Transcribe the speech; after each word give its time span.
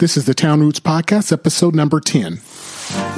This 0.00 0.16
is 0.16 0.24
the 0.24 0.32
Town 0.32 0.60
Roots 0.60 0.80
Podcast, 0.80 1.30
episode 1.30 1.74
number 1.74 2.00
10. 2.00 2.40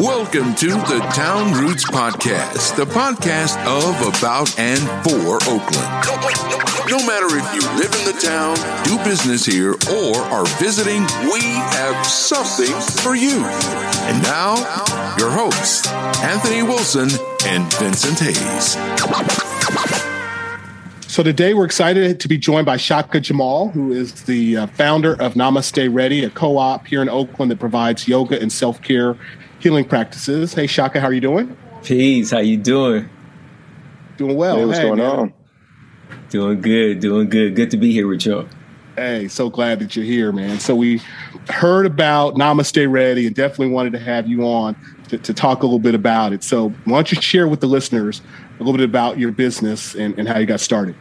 Welcome 0.01 0.53
to 0.57 0.67
the 0.67 0.99
Town 1.15 1.53
Roots 1.53 1.89
Podcast, 1.89 2.75
the 2.75 2.87
podcast 2.87 3.57
of, 3.65 4.19
about, 4.19 4.58
and 4.58 4.80
for 5.04 5.37
Oakland. 5.48 5.87
No 6.90 6.98
matter 7.06 7.38
if 7.38 7.54
you 7.54 7.60
live 7.79 7.95
in 7.95 8.04
the 8.04 8.18
town, 8.21 8.56
do 8.82 8.98
business 9.08 9.46
here, 9.46 9.74
or 9.92 10.16
are 10.34 10.46
visiting, 10.58 11.03
we 11.32 11.40
have 11.40 12.04
something 12.04 12.74
for 13.01 13.14
you. 13.14 13.44
And 13.44 14.21
now, 14.24 14.56
your 15.19 15.30
hosts, 15.30 15.87
Anthony 16.24 16.64
Wilson 16.64 17.10
and 17.46 17.73
Vincent 17.74 18.19
Hayes. 18.19 19.52
So 21.12 21.23
today 21.23 21.52
we're 21.52 21.66
excited 21.66 22.20
to 22.20 22.27
be 22.27 22.38
joined 22.38 22.65
by 22.65 22.79
Shaka 22.79 23.20
Jamal, 23.20 23.69
who 23.69 23.92
is 23.92 24.23
the 24.23 24.56
uh, 24.56 24.66
founder 24.69 25.12
of 25.20 25.34
Namaste 25.34 25.95
Ready, 25.95 26.24
a 26.24 26.30
co-op 26.30 26.87
here 26.87 27.02
in 27.02 27.11
Oakland 27.11 27.51
that 27.51 27.61
provides 27.61 28.09
yoga 28.09 28.41
and 28.41 28.51
self-care 28.51 29.19
healing 29.59 29.85
practices. 29.85 30.55
Hey 30.55 30.66
Shaka, 30.66 31.01
how 31.01 31.09
are 31.09 31.12
you 31.12 31.21
doing? 31.21 31.55
Peace, 31.85 32.30
how 32.30 32.38
you 32.38 32.57
doing? 32.57 33.11
Doing 34.16 34.37
well. 34.37 34.57
Hey, 34.57 34.65
what's 34.65 34.79
hey, 34.79 34.85
going 34.87 35.01
man. 35.01 35.19
on? 35.19 35.35
Doing 36.30 36.62
good, 36.62 37.01
doing 37.01 37.29
good. 37.29 37.57
Good 37.57 37.73
to 37.73 37.77
be 37.77 37.93
here 37.93 38.09
with 38.09 38.24
y'all. 38.24 38.49
Hey, 38.97 39.29
so 39.29 39.51
glad 39.51 39.80
that 39.80 39.95
you're 39.95 40.07
here, 40.07 40.33
man. 40.33 40.60
So 40.60 40.74
we 40.74 41.02
heard 41.51 41.85
about 41.85 42.37
Namaste 42.37 42.91
Ready 42.91 43.27
and 43.27 43.37
definitely 43.37 43.69
wanted 43.69 43.93
to 43.93 43.99
have 43.99 44.27
you 44.27 44.45
on 44.45 44.77
to, 45.12 45.19
to 45.19 45.34
talk 45.34 45.62
a 45.62 45.66
little 45.66 45.79
bit 45.79 45.95
about 45.95 46.33
it. 46.33 46.43
So 46.43 46.71
why 46.87 46.97
don't 46.97 47.12
you 47.12 47.21
share 47.21 47.47
with 47.47 47.61
the 47.61 47.66
listeners 47.66 48.23
a 48.59 48.62
little 48.62 48.79
bit 48.79 48.89
about 48.89 49.19
your 49.19 49.30
business 49.30 49.95
and, 49.95 50.19
and 50.19 50.27
how 50.27 50.38
you 50.38 50.47
got 50.47 50.61
started? 50.61 50.95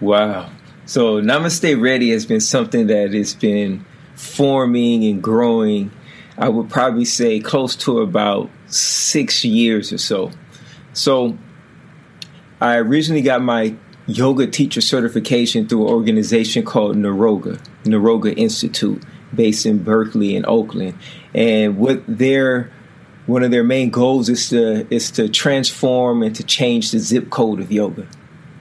Wow. 0.00 0.50
So 0.86 1.22
Namaste 1.22 1.80
Ready 1.80 2.10
has 2.10 2.26
been 2.26 2.40
something 2.40 2.88
that 2.88 3.14
has 3.14 3.34
been 3.34 3.84
forming 4.16 5.04
and 5.04 5.22
growing. 5.22 5.92
I 6.36 6.48
would 6.48 6.68
probably 6.68 7.04
say 7.04 7.38
close 7.38 7.76
to 7.76 8.00
about 8.00 8.50
six 8.66 9.44
years 9.44 9.92
or 9.92 9.98
so. 9.98 10.32
So 10.92 11.38
I 12.60 12.76
originally 12.78 13.22
got 13.22 13.40
my 13.40 13.76
yoga 14.06 14.48
teacher 14.48 14.80
certification 14.80 15.68
through 15.68 15.86
an 15.86 15.94
organization 15.94 16.64
called 16.64 16.96
Niroga, 16.96 17.64
Niroga 17.84 18.36
Institute, 18.36 19.00
based 19.32 19.64
in 19.64 19.84
Berkeley 19.84 20.34
and 20.34 20.44
Oakland. 20.46 20.98
And 21.32 21.78
what 21.78 22.02
their 22.08 22.72
one 23.26 23.42
of 23.42 23.50
their 23.50 23.64
main 23.64 23.90
goals 23.90 24.28
is 24.28 24.48
to 24.50 24.86
is 24.92 25.10
to 25.12 25.28
transform 25.28 26.22
and 26.22 26.34
to 26.36 26.42
change 26.42 26.90
the 26.90 26.98
zip 26.98 27.30
code 27.30 27.60
of 27.60 27.70
yoga. 27.70 28.06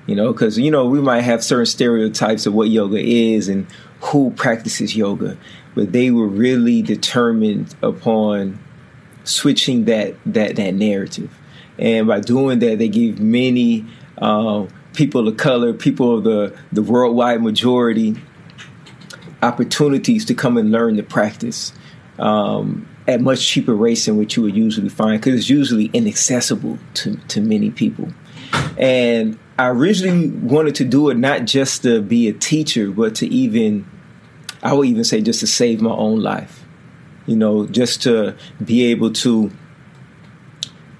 You 0.08 0.16
know, 0.16 0.31
because 0.31 0.58
you 0.58 0.72
know 0.72 0.86
we 0.86 1.02
might 1.02 1.22
have 1.22 1.44
certain 1.44 1.66
stereotypes 1.66 2.45
of 2.45 2.54
what 2.54 2.70
yoga 2.70 3.00
is 3.00 3.48
and 3.48 3.67
who 4.02 4.32
practices 4.32 4.95
yoga, 4.95 5.38
but 5.76 5.92
they 5.92 6.12
were 6.12 6.28
really 6.28 6.82
determined 6.82 7.73
upon 7.82 8.59
switching 9.23 9.86
that 9.86 10.16
that 10.26 10.56
that 10.56 10.73
narrative, 10.73 11.36
and 11.78 12.08
by 12.08 12.20
doing 12.20 12.59
that, 12.59 12.80
they 12.80 12.89
gave 12.89 13.20
many 13.20 13.86
uh, 14.17 14.66
people 14.94 15.28
of 15.28 15.38
color, 15.38 15.73
people 15.73 16.17
of 16.17 16.23
the 16.23 16.58
the 16.72 16.82
worldwide 16.82 17.42
majority, 17.42 18.16
opportunities 19.42 20.26
to 20.26 20.34
come 20.34 20.58
and 20.58 20.72
learn 20.72 20.95
the 20.95 21.04
practice. 21.04 21.73
Um, 22.20 22.88
at 23.08 23.22
much 23.22 23.46
cheaper 23.46 23.76
rates 23.76 24.06
than 24.06 24.18
what 24.18 24.36
you 24.36 24.44
would 24.44 24.56
usually 24.56 24.90
find 24.90 25.20
because 25.20 25.40
it's 25.40 25.50
usually 25.50 25.90
inaccessible 25.94 26.78
to, 26.94 27.16
to 27.28 27.42
many 27.42 27.72
people. 27.72 28.10
And 28.78 29.40
I 29.58 29.70
originally 29.70 30.30
wanted 30.30 30.76
to 30.76 30.86
do 30.86 31.10
it 31.10 31.18
not 31.18 31.46
just 31.46 31.84
to 31.84 32.02
be 32.02 32.28
a 32.28 32.34
teacher, 32.34 32.92
but 32.92 33.16
to 33.16 33.28
even, 33.28 33.86
I 34.64 34.74
would 34.74 34.88
even 34.88 35.04
say, 35.04 35.22
just 35.22 35.40
to 35.42 35.48
save 35.48 35.82
my 35.82 35.92
own 35.92 36.20
life. 36.20 36.66
You 37.28 37.36
know, 37.36 37.68
just 37.68 38.02
to 38.04 38.36
be 38.64 38.86
able 38.86 39.14
to 39.14 39.52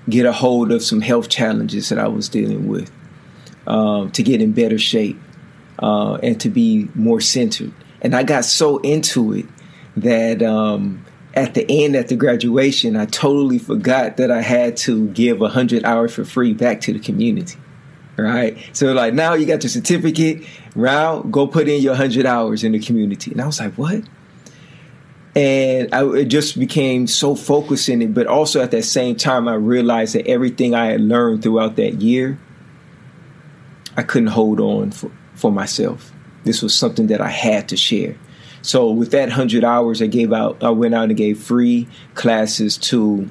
get 0.08 0.26
a 0.26 0.32
hold 0.32 0.72
of 0.72 0.84
some 0.84 1.02
health 1.02 1.30
challenges 1.30 1.90
that 1.90 1.98
I 1.98 2.08
was 2.08 2.30
dealing 2.30 2.68
with, 2.68 2.92
um, 3.66 4.12
to 4.12 4.24
get 4.24 4.42
in 4.42 4.52
better 4.52 4.78
shape, 4.78 5.20
uh, 5.80 6.16
and 6.22 6.40
to 6.42 6.50
be 6.50 6.90
more 6.94 7.22
centered. 7.22 7.74
And 8.02 8.16
I 8.16 8.24
got 8.24 8.46
so 8.46 8.78
into 8.80 9.34
it 9.34 9.46
that 9.98 10.44
um, 10.44 11.04
at 11.34 11.54
the 11.54 11.66
end 11.70 11.96
at 11.96 12.10
the 12.10 12.16
graduation, 12.16 12.96
I 12.96 13.06
totally 13.06 13.58
forgot 13.58 14.18
that 14.18 14.32
I 14.32 14.42
had 14.42 14.78
to 14.78 15.08
give 15.10 15.40
100 15.40 15.86
hours 15.86 16.14
for 16.14 16.26
free 16.26 16.54
back 16.54 16.82
to 16.82 16.94
the 16.94 17.00
community. 17.00 17.58
Right? 18.18 18.58
So, 18.74 18.92
like, 18.94 19.14
now 19.14 19.34
you 19.34 19.46
got 19.46 19.64
your 19.64 19.70
certificate, 19.70 20.46
now 20.76 21.22
go 21.22 21.48
put 21.48 21.68
in 21.68 21.82
your 21.82 21.94
100 21.94 22.26
hours 22.26 22.64
in 22.64 22.74
the 22.74 22.80
community. 22.80 23.32
And 23.32 23.42
I 23.42 23.46
was 23.46 23.60
like, 23.60 23.74
what? 23.76 24.04
And 25.34 25.94
I, 25.94 26.06
it 26.14 26.26
just 26.26 26.60
became 26.60 27.08
so 27.08 27.36
focused 27.36 27.88
in 27.88 28.02
it. 28.02 28.14
But 28.14 28.28
also 28.28 28.62
at 28.62 28.72
that 28.72 28.84
same 28.84 29.16
time, 29.16 29.48
I 29.48 29.56
realized 29.56 30.14
that 30.16 30.28
everything 30.28 30.76
I 30.76 30.88
had 30.88 31.02
learned 31.02 31.42
throughout 31.42 31.78
that 31.78 32.02
year, 32.02 32.38
I 33.96 34.04
couldn't 34.04 34.28
hold 34.28 34.60
on 34.60 34.92
for, 34.92 35.10
for 35.36 35.52
myself. 35.52 36.12
This 36.44 36.62
was 36.62 36.76
something 36.76 37.08
that 37.08 37.22
I 37.22 37.30
had 37.30 37.70
to 37.70 37.78
share. 37.78 38.18
So 38.62 38.92
with 38.92 39.12
that 39.12 39.32
hundred 39.32 39.64
hours, 39.64 40.02
I 40.02 40.08
gave 40.08 40.32
out. 40.34 40.64
I 40.64 40.70
went 40.70 40.94
out 40.94 41.06
and 41.06 41.18
gave 41.18 41.42
free 41.42 41.88
classes 42.14 42.78
to 42.78 43.30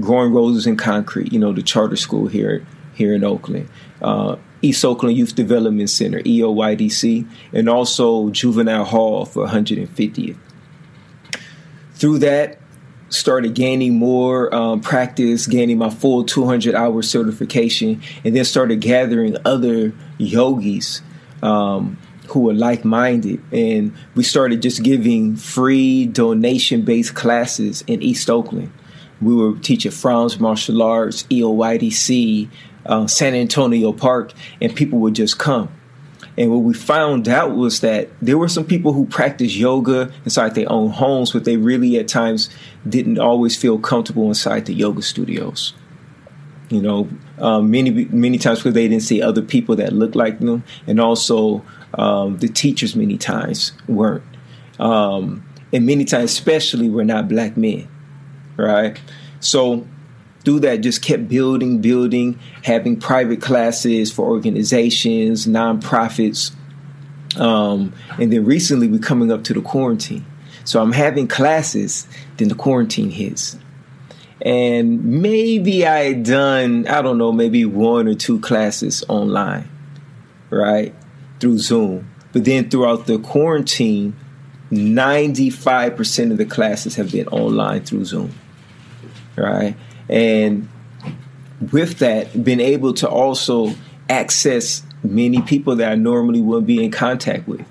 Growing 0.00 0.32
Roses 0.32 0.66
in 0.66 0.76
Concrete. 0.76 1.32
You 1.32 1.38
know, 1.38 1.52
the 1.52 1.62
charter 1.62 1.96
school 1.96 2.28
here 2.28 2.66
here 2.94 3.14
in 3.14 3.24
Oakland. 3.24 3.68
Uh, 4.00 4.36
East 4.62 4.84
Oakland 4.84 5.16
Youth 5.16 5.34
Development 5.34 5.88
Center, 5.88 6.20
EOYDC, 6.20 7.26
and 7.52 7.68
also 7.68 8.30
Juvenile 8.30 8.84
Hall 8.84 9.24
for 9.24 9.46
150th. 9.46 10.36
Through 11.94 12.18
that, 12.18 12.58
started 13.10 13.54
gaining 13.54 13.94
more 13.94 14.54
um, 14.54 14.80
practice, 14.80 15.46
gaining 15.46 15.78
my 15.78 15.90
full 15.90 16.24
200 16.24 16.74
hour 16.74 17.02
certification, 17.02 18.02
and 18.24 18.36
then 18.36 18.44
started 18.44 18.80
gathering 18.80 19.36
other 19.44 19.92
yogis 20.18 21.02
um, 21.42 21.98
who 22.30 22.40
were 22.40 22.54
like 22.54 22.84
minded. 22.84 23.42
And 23.52 23.94
we 24.14 24.22
started 24.22 24.62
just 24.62 24.82
giving 24.82 25.36
free 25.36 26.06
donation 26.06 26.82
based 26.82 27.14
classes 27.14 27.82
in 27.86 28.02
East 28.02 28.30
Oakland. 28.30 28.72
We 29.20 29.34
were 29.34 29.58
teaching 29.58 29.92
Frounds 29.92 30.40
Martial 30.40 30.82
Arts, 30.82 31.24
EOYDC, 31.24 32.48
uh, 32.86 33.06
San 33.06 33.34
Antonio 33.34 33.92
Park, 33.92 34.32
and 34.60 34.74
people 34.74 34.98
would 35.00 35.14
just 35.14 35.38
come. 35.38 35.68
And 36.38 36.50
what 36.50 36.58
we 36.58 36.72
found 36.72 37.28
out 37.28 37.54
was 37.54 37.80
that 37.80 38.08
there 38.22 38.38
were 38.38 38.48
some 38.48 38.64
people 38.64 38.92
who 38.92 39.04
practiced 39.04 39.56
yoga 39.56 40.10
inside 40.24 40.54
their 40.54 40.70
own 40.70 40.90
homes, 40.90 41.32
but 41.32 41.44
they 41.44 41.56
really 41.56 41.98
at 41.98 42.08
times 42.08 42.48
didn't 42.88 43.18
always 43.18 43.56
feel 43.56 43.78
comfortable 43.78 44.28
inside 44.28 44.66
the 44.66 44.72
yoga 44.72 45.02
studios. 45.02 45.74
You 46.70 46.80
know, 46.80 47.08
um, 47.38 47.70
many 47.70 47.90
many 48.06 48.38
times 48.38 48.60
because 48.60 48.74
they 48.74 48.86
didn't 48.86 49.02
see 49.02 49.20
other 49.20 49.42
people 49.42 49.76
that 49.76 49.92
looked 49.92 50.14
like 50.14 50.38
them, 50.38 50.62
and 50.86 51.00
also 51.00 51.64
um, 51.94 52.38
the 52.38 52.48
teachers 52.48 52.94
many 52.94 53.18
times 53.18 53.72
weren't. 53.88 54.24
Um, 54.78 55.44
and 55.72 55.86
many 55.86 56.04
times, 56.04 56.32
especially, 56.32 56.88
were 56.88 57.04
not 57.04 57.28
black 57.28 57.56
men, 57.56 57.88
right? 58.56 59.00
So 59.40 59.86
through 60.44 60.60
that, 60.60 60.78
just 60.78 61.02
kept 61.02 61.28
building, 61.28 61.80
building, 61.80 62.38
having 62.62 62.98
private 62.98 63.40
classes 63.40 64.10
for 64.10 64.26
organizations, 64.26 65.46
nonprofits, 65.46 66.52
um, 67.36 67.92
and 68.18 68.32
then 68.32 68.44
recently 68.44 68.88
we're 68.88 68.98
coming 68.98 69.30
up 69.30 69.44
to 69.44 69.54
the 69.54 69.60
quarantine. 69.60 70.24
So 70.64 70.82
I'm 70.82 70.92
having 70.92 71.28
classes, 71.28 72.06
then 72.36 72.48
the 72.48 72.54
quarantine 72.54 73.10
hits. 73.10 73.56
And 74.42 75.04
maybe 75.04 75.86
I 75.86 76.04
had 76.04 76.22
done, 76.22 76.86
I 76.86 77.02
don't 77.02 77.18
know, 77.18 77.32
maybe 77.32 77.64
one 77.64 78.08
or 78.08 78.14
two 78.14 78.40
classes 78.40 79.04
online, 79.08 79.68
right? 80.48 80.94
Through 81.40 81.58
Zoom. 81.58 82.10
But 82.32 82.44
then 82.44 82.70
throughout 82.70 83.06
the 83.06 83.18
quarantine, 83.18 84.16
95% 84.70 86.30
of 86.30 86.38
the 86.38 86.44
classes 86.44 86.94
have 86.94 87.10
been 87.10 87.26
online 87.28 87.82
through 87.82 88.04
Zoom. 88.04 88.32
Right? 89.36 89.74
And 90.08 90.68
with 91.72 91.98
that, 91.98 92.44
been 92.44 92.60
able 92.60 92.94
to 92.94 93.08
also 93.08 93.74
access 94.08 94.82
many 95.02 95.40
people 95.42 95.76
that 95.76 95.90
I 95.90 95.94
normally 95.94 96.40
wouldn't 96.40 96.66
be 96.66 96.82
in 96.82 96.90
contact 96.90 97.48
with. 97.48 97.66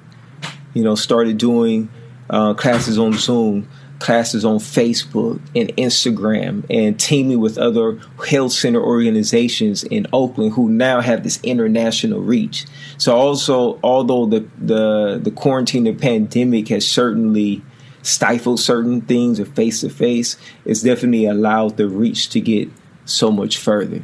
You 0.73 0.83
know, 0.83 0.95
started 0.95 1.37
doing 1.37 1.89
uh, 2.29 2.53
classes 2.53 2.97
on 2.97 3.13
Zoom, 3.13 3.67
classes 3.99 4.45
on 4.45 4.57
Facebook 4.57 5.41
and 5.55 5.75
Instagram 5.75 6.65
and 6.69 6.99
teaming 6.99 7.39
with 7.39 7.57
other 7.57 7.99
health 8.27 8.53
center 8.53 8.81
organizations 8.81 9.83
in 9.83 10.07
Oakland 10.13 10.53
who 10.53 10.69
now 10.69 11.01
have 11.01 11.23
this 11.23 11.39
international 11.43 12.21
reach. 12.21 12.65
So 12.97 13.15
also 13.15 13.79
although 13.83 14.25
the 14.25 14.47
the, 14.57 15.19
the 15.21 15.31
quarantine 15.31 15.85
and 15.85 15.99
pandemic 15.99 16.69
has 16.69 16.87
certainly 16.87 17.61
stifled 18.01 18.59
certain 18.59 19.01
things 19.01 19.39
of 19.39 19.49
face 19.49 19.81
to 19.81 19.89
face, 19.89 20.37
it's 20.65 20.81
definitely 20.81 21.25
allowed 21.25 21.75
the 21.77 21.87
reach 21.87 22.29
to 22.29 22.39
get 22.39 22.69
so 23.05 23.31
much 23.31 23.57
further. 23.57 24.01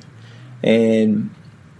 And 0.61 1.33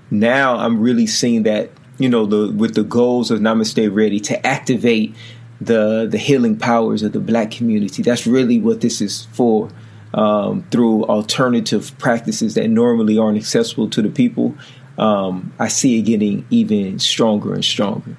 now 0.09 0.57
I'm 0.57 0.79
really 0.79 1.07
seeing 1.07 1.44
that, 1.44 1.71
you 1.97 2.07
know, 2.07 2.25
the 2.25 2.51
with 2.53 2.75
the 2.75 2.83
goals 2.83 3.31
of 3.31 3.41
Namaste 3.41 3.94
Ready 3.94 4.19
to 4.21 4.47
activate 4.47 5.15
the 5.62 6.07
the 6.10 6.18
healing 6.18 6.57
powers 6.57 7.04
of 7.04 7.12
the 7.13 7.19
black 7.19 7.52
community. 7.52 8.02
That's 8.04 8.28
really 8.28 8.60
what 8.60 8.81
this 8.81 9.02
is 9.02 9.25
for. 9.31 9.69
Um, 10.13 10.66
through 10.72 11.04
alternative 11.07 11.94
practices 11.98 12.54
that 12.54 12.69
normally 12.69 13.18
aren't 13.18 13.38
accessible 13.38 13.90
to 13.90 14.02
the 14.02 14.10
people, 14.10 14.56
um, 14.98 15.54
I 15.60 15.68
see 15.68 16.00
it 16.00 16.04
getting 16.04 16.46
even 16.50 17.00
stronger 17.00 17.54
and 17.54 17.66
stronger. 17.66 18.16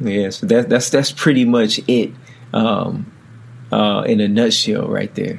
Yeah, 0.00 0.28
so 0.30 0.46
that, 0.46 0.68
that's 0.68 0.90
that's 0.90 1.12
pretty 1.12 1.46
much 1.46 1.80
it 1.88 2.12
um, 2.52 3.10
uh, 3.72 4.04
in 4.06 4.20
a 4.20 4.28
nutshell, 4.28 4.88
right 4.88 5.14
there. 5.14 5.38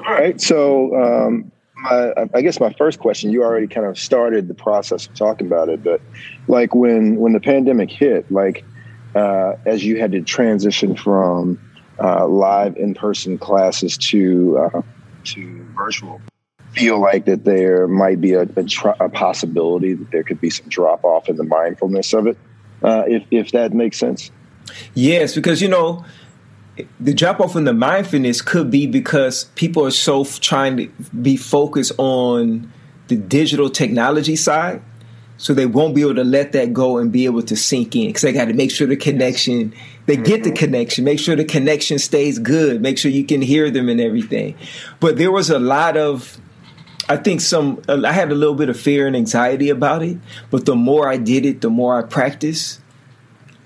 All 0.00 0.12
right. 0.12 0.40
So, 0.40 0.94
um, 0.96 1.50
my, 1.76 2.12
I 2.34 2.42
guess 2.42 2.60
my 2.60 2.72
first 2.74 2.98
question, 2.98 3.30
you 3.30 3.42
already 3.42 3.66
kind 3.66 3.86
of 3.86 3.98
started 3.98 4.48
the 4.48 4.54
process 4.54 5.06
of 5.06 5.14
talking 5.14 5.46
about 5.46 5.68
it, 5.68 5.82
but 5.82 6.00
like 6.46 6.74
when 6.74 7.16
when 7.16 7.32
the 7.32 7.40
pandemic 7.40 7.90
hit, 7.90 8.30
like 8.30 8.64
uh, 9.14 9.54
as 9.66 9.84
you 9.84 9.98
had 9.98 10.12
to 10.12 10.22
transition 10.22 10.96
from 10.96 11.58
uh, 12.02 12.26
live 12.26 12.76
in 12.76 12.94
person 12.94 13.38
classes 13.38 13.96
to 13.98 14.58
uh, 14.58 14.82
to 15.24 15.64
virtual, 15.76 16.20
feel 16.72 17.00
like 17.00 17.26
that 17.26 17.44
there 17.44 17.86
might 17.86 18.20
be 18.20 18.32
a, 18.32 18.42
a, 18.42 18.64
tr- 18.64 18.88
a, 19.00 19.08
possibility 19.08 19.94
that 19.94 20.10
there 20.10 20.22
could 20.22 20.40
be 20.40 20.50
some 20.50 20.68
drop 20.68 21.04
off 21.04 21.28
in 21.28 21.36
the 21.36 21.44
mindfulness 21.44 22.12
of 22.12 22.26
it, 22.26 22.38
uh, 22.82 23.04
if 23.06 23.24
if 23.30 23.52
that 23.52 23.72
makes 23.72 23.98
sense. 23.98 24.30
Yes, 24.94 25.34
because 25.34 25.60
you 25.60 25.68
know 25.68 26.04
the 26.98 27.12
drop 27.12 27.40
off 27.40 27.54
in 27.56 27.64
the 27.64 27.74
mindfulness 27.74 28.40
could 28.40 28.70
be 28.70 28.86
because 28.86 29.44
people 29.54 29.84
are 29.84 29.90
so 29.90 30.22
f- 30.22 30.40
trying 30.40 30.76
to 30.78 30.86
be 31.20 31.36
focused 31.36 31.92
on 31.98 32.72
the 33.08 33.16
digital 33.16 33.68
technology 33.68 34.36
side 34.36 34.82
so 35.36 35.54
they 35.54 35.66
won't 35.66 35.94
be 35.94 36.02
able 36.02 36.14
to 36.14 36.24
let 36.24 36.52
that 36.52 36.72
go 36.72 36.98
and 36.98 37.10
be 37.10 37.24
able 37.24 37.42
to 37.42 37.56
sink 37.56 37.96
in 37.96 38.08
because 38.08 38.22
they 38.22 38.32
got 38.32 38.46
to 38.46 38.54
make 38.54 38.70
sure 38.70 38.86
the 38.86 38.96
connection 38.96 39.74
they 40.06 40.16
get 40.16 40.44
the 40.44 40.50
mm-hmm. 40.50 40.56
connection 40.56 41.04
make 41.04 41.18
sure 41.18 41.36
the 41.36 41.44
connection 41.44 41.98
stays 41.98 42.38
good 42.38 42.80
make 42.80 42.98
sure 42.98 43.10
you 43.10 43.24
can 43.24 43.42
hear 43.42 43.70
them 43.70 43.88
and 43.88 44.00
everything 44.00 44.54
but 45.00 45.16
there 45.16 45.32
was 45.32 45.50
a 45.50 45.58
lot 45.58 45.96
of 45.96 46.38
i 47.08 47.16
think 47.16 47.40
some 47.40 47.80
i 47.88 48.12
had 48.12 48.30
a 48.30 48.34
little 48.34 48.54
bit 48.54 48.68
of 48.68 48.78
fear 48.78 49.06
and 49.06 49.16
anxiety 49.16 49.68
about 49.68 50.02
it 50.02 50.16
but 50.50 50.64
the 50.66 50.76
more 50.76 51.08
i 51.08 51.16
did 51.16 51.44
it 51.44 51.60
the 51.60 51.70
more 51.70 51.98
i 51.98 52.02
practiced 52.02 52.80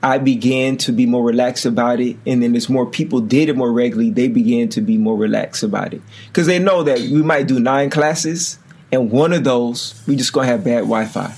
I 0.03 0.19
began 0.19 0.77
to 0.79 0.93
be 0.93 1.05
more 1.05 1.25
relaxed 1.25 1.67
about 1.67 1.99
it. 1.99 2.17
And 2.27 2.41
then 2.41 2.55
as 2.55 2.69
more 2.69 2.87
people 2.87 3.21
did 3.21 3.49
it 3.49 3.57
more 3.57 3.73
regularly, 3.73 4.11
they 4.11 4.29
began 4.29 4.69
to 4.69 4.81
be 4.81 4.99
more 4.99 5.17
relaxed 5.17 5.65
about 5.65 5.95
it. 5.95 6.03
Because 6.29 6.47
they 6.47 6.61
know 6.61 6.85
that 6.85 7.01
we 7.01 7.23
might 7.23 7.49
do 7.49 7.59
nine 7.59 7.91
classes, 7.91 8.59
and 8.93 9.11
one 9.11 9.33
of 9.33 9.43
those, 9.43 10.01
we 10.07 10.15
just 10.15 10.33
gonna 10.33 10.47
have 10.47 10.63
bad 10.63 10.81
Wi 10.81 11.07
Fi. 11.07 11.35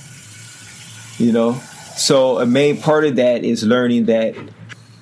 You 1.19 1.31
know? 1.31 1.61
So 1.95 2.39
a 2.39 2.45
main 2.45 2.81
part 2.81 3.05
of 3.05 3.17
that 3.17 3.43
is 3.43 3.63
learning 3.63 4.05
that 4.05 4.35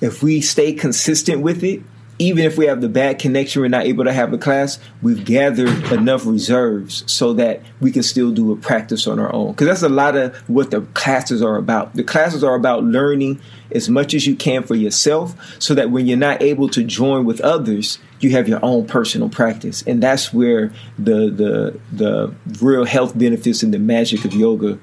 if 0.00 0.22
we 0.22 0.40
stay 0.40 0.72
consistent 0.72 1.40
with 1.40 1.62
it, 1.64 1.82
even 2.18 2.44
if 2.44 2.58
we 2.58 2.66
have 2.66 2.80
the 2.80 2.88
bad 2.88 3.18
connection, 3.18 3.62
we're 3.62 3.68
not 3.68 3.86
able 3.86 4.04
to 4.04 4.12
have 4.12 4.32
a 4.32 4.38
class, 4.38 4.78
we've 5.02 5.24
gathered 5.24 5.92
enough 5.92 6.26
reserves 6.26 7.04
so 7.06 7.32
that 7.34 7.62
we 7.80 7.92
can 7.92 8.02
still 8.02 8.32
do 8.32 8.52
a 8.52 8.56
practice 8.56 9.06
on 9.06 9.20
our 9.20 9.32
own. 9.32 9.52
Because 9.52 9.68
that's 9.68 9.82
a 9.82 9.88
lot 9.88 10.16
of 10.16 10.36
what 10.48 10.72
the 10.72 10.80
classes 10.80 11.42
are 11.42 11.56
about. 11.56 11.94
The 11.94 12.02
classes 12.02 12.42
are 12.42 12.56
about 12.56 12.82
learning 12.82 13.40
as 13.70 13.88
much 13.88 14.14
as 14.14 14.26
you 14.26 14.34
can 14.34 14.64
for 14.64 14.74
yourself 14.74 15.36
so 15.60 15.74
that 15.74 15.90
when 15.90 16.06
you're 16.06 16.16
not 16.16 16.42
able 16.42 16.68
to 16.70 16.82
join 16.82 17.24
with 17.24 17.40
others, 17.40 17.98
you 18.20 18.30
have 18.30 18.48
your 18.48 18.64
own 18.64 18.86
personal 18.86 19.28
practice. 19.28 19.82
And 19.86 20.02
that's 20.02 20.32
where 20.32 20.72
the 20.98 21.30
the 21.30 21.80
the 21.92 22.34
real 22.60 22.84
health 22.84 23.16
benefits 23.16 23.62
and 23.62 23.72
the 23.72 23.78
magic 23.78 24.24
of 24.24 24.34
yoga 24.34 24.78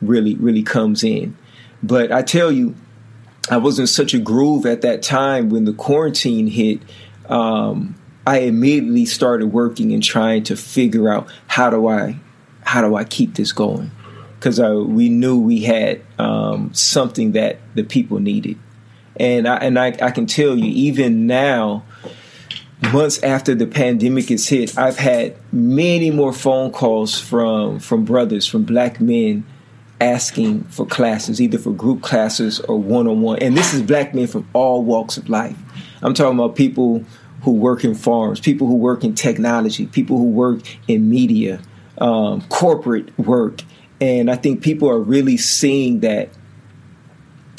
really, 0.00 0.34
really 0.36 0.62
comes 0.62 1.02
in. 1.02 1.36
But 1.82 2.12
I 2.12 2.22
tell 2.22 2.50
you, 2.50 2.74
I 3.50 3.56
was 3.56 3.78
in 3.78 3.86
such 3.86 4.14
a 4.14 4.18
groove 4.18 4.66
at 4.66 4.82
that 4.82 5.02
time 5.02 5.48
when 5.48 5.64
the 5.64 5.72
quarantine 5.72 6.46
hit. 6.46 6.80
Um, 7.28 7.94
I 8.26 8.40
immediately 8.40 9.06
started 9.06 9.46
working 9.46 9.92
and 9.92 10.02
trying 10.02 10.42
to 10.44 10.56
figure 10.56 11.08
out 11.08 11.32
how 11.46 11.70
do 11.70 11.86
I 11.86 12.18
how 12.62 12.82
do 12.82 12.94
I 12.94 13.04
keep 13.04 13.34
this 13.34 13.52
going 13.52 13.90
because 14.34 14.60
we 14.60 15.08
knew 15.08 15.40
we 15.40 15.60
had 15.60 16.02
um, 16.18 16.72
something 16.74 17.32
that 17.32 17.58
the 17.74 17.84
people 17.84 18.20
needed, 18.20 18.58
and 19.16 19.48
I 19.48 19.56
and 19.56 19.78
I, 19.78 19.96
I 20.02 20.10
can 20.10 20.26
tell 20.26 20.56
you 20.58 20.66
even 20.66 21.26
now, 21.26 21.84
months 22.92 23.22
after 23.22 23.54
the 23.54 23.66
pandemic 23.66 24.30
is 24.30 24.46
hit, 24.46 24.76
I've 24.76 24.98
had 24.98 25.36
many 25.50 26.10
more 26.10 26.34
phone 26.34 26.70
calls 26.70 27.18
from 27.18 27.78
from 27.78 28.04
brothers 28.04 28.46
from 28.46 28.64
black 28.64 29.00
men 29.00 29.46
asking 30.00 30.64
for 30.64 30.86
classes, 30.86 31.40
either 31.40 31.58
for 31.58 31.72
group 31.72 32.02
classes 32.02 32.60
or 32.60 32.78
one 32.78 33.06
on 33.06 33.20
one. 33.20 33.38
And 33.40 33.56
this 33.56 33.74
is 33.74 33.82
black 33.82 34.14
men 34.14 34.26
from 34.26 34.48
all 34.52 34.84
walks 34.84 35.16
of 35.16 35.28
life. 35.28 35.56
I'm 36.02 36.14
talking 36.14 36.38
about 36.38 36.54
people 36.56 37.04
who 37.42 37.52
work 37.52 37.84
in 37.84 37.94
farms, 37.94 38.40
people 38.40 38.66
who 38.66 38.76
work 38.76 39.04
in 39.04 39.14
technology, 39.14 39.86
people 39.86 40.18
who 40.18 40.28
work 40.28 40.60
in 40.86 41.08
media, 41.08 41.60
um, 41.98 42.42
corporate 42.42 43.16
work. 43.18 43.62
And 44.00 44.30
I 44.30 44.36
think 44.36 44.62
people 44.62 44.88
are 44.88 45.00
really 45.00 45.36
seeing 45.36 46.00
that 46.00 46.30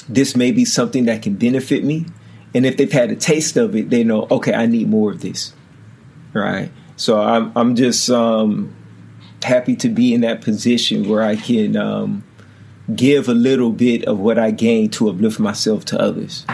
this 0.08 0.36
may 0.36 0.52
be 0.52 0.66
something 0.66 1.06
that 1.06 1.22
can 1.22 1.36
benefit 1.36 1.84
me. 1.84 2.06
And 2.54 2.66
if 2.66 2.78
they've 2.78 2.92
had 2.92 3.12
a 3.12 3.16
taste 3.16 3.58
of 3.58 3.76
it, 3.76 3.90
they 3.90 4.04
know, 4.04 4.28
okay, 4.32 4.54
I 4.54 4.66
need 4.66 4.90
more 4.90 5.12
of 5.12 5.22
this. 5.22 5.54
Right. 6.34 6.72
So 6.96 7.22
I'm, 7.22 7.52
I'm 7.56 7.76
just 7.76 8.10
um, 8.10 8.76
happy 9.44 9.76
to 9.78 9.90
be 9.90 10.14
in 10.14 10.22
that 10.22 10.42
position 10.42 11.08
where 11.08 11.22
I 11.22 11.36
can 11.36 11.76
um, 11.76 12.24
give 12.96 13.28
a 13.28 13.34
little 13.34 13.72
bit 13.72 14.06
of 14.06 14.20
what 14.20 14.38
I 14.38 14.52
gain 14.52 14.90
to 14.92 15.10
uplift 15.10 15.40
myself 15.40 15.86
to 15.86 16.00
others. 16.00 16.46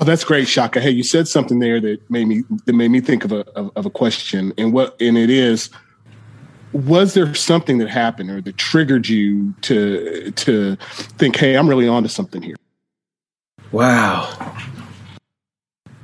Oh, 0.00 0.04
that's 0.04 0.24
great, 0.24 0.48
Shaka. 0.48 0.80
Hey, 0.80 0.90
you 0.90 1.02
said 1.02 1.28
something 1.28 1.58
there 1.58 1.80
that 1.80 2.08
made 2.10 2.26
me 2.26 2.44
that 2.66 2.72
made 2.72 2.90
me 2.90 3.00
think 3.00 3.24
of 3.24 3.32
a 3.32 3.40
of, 3.50 3.72
of, 3.76 3.86
a 3.86 3.90
question, 3.90 4.52
and 4.56 4.72
what 4.72 5.00
and 5.00 5.18
it 5.18 5.28
is: 5.28 5.70
was 6.72 7.14
there 7.14 7.34
something 7.34 7.78
that 7.78 7.88
happened 7.88 8.30
or 8.30 8.40
that 8.40 8.56
triggered 8.56 9.08
you 9.08 9.54
to 9.62 10.30
to 10.32 10.76
think, 11.18 11.36
"Hey, 11.36 11.56
I'm 11.56 11.68
really 11.68 11.88
onto 11.88 12.08
something 12.08 12.42
here"? 12.42 12.56
Wow. 13.72 14.56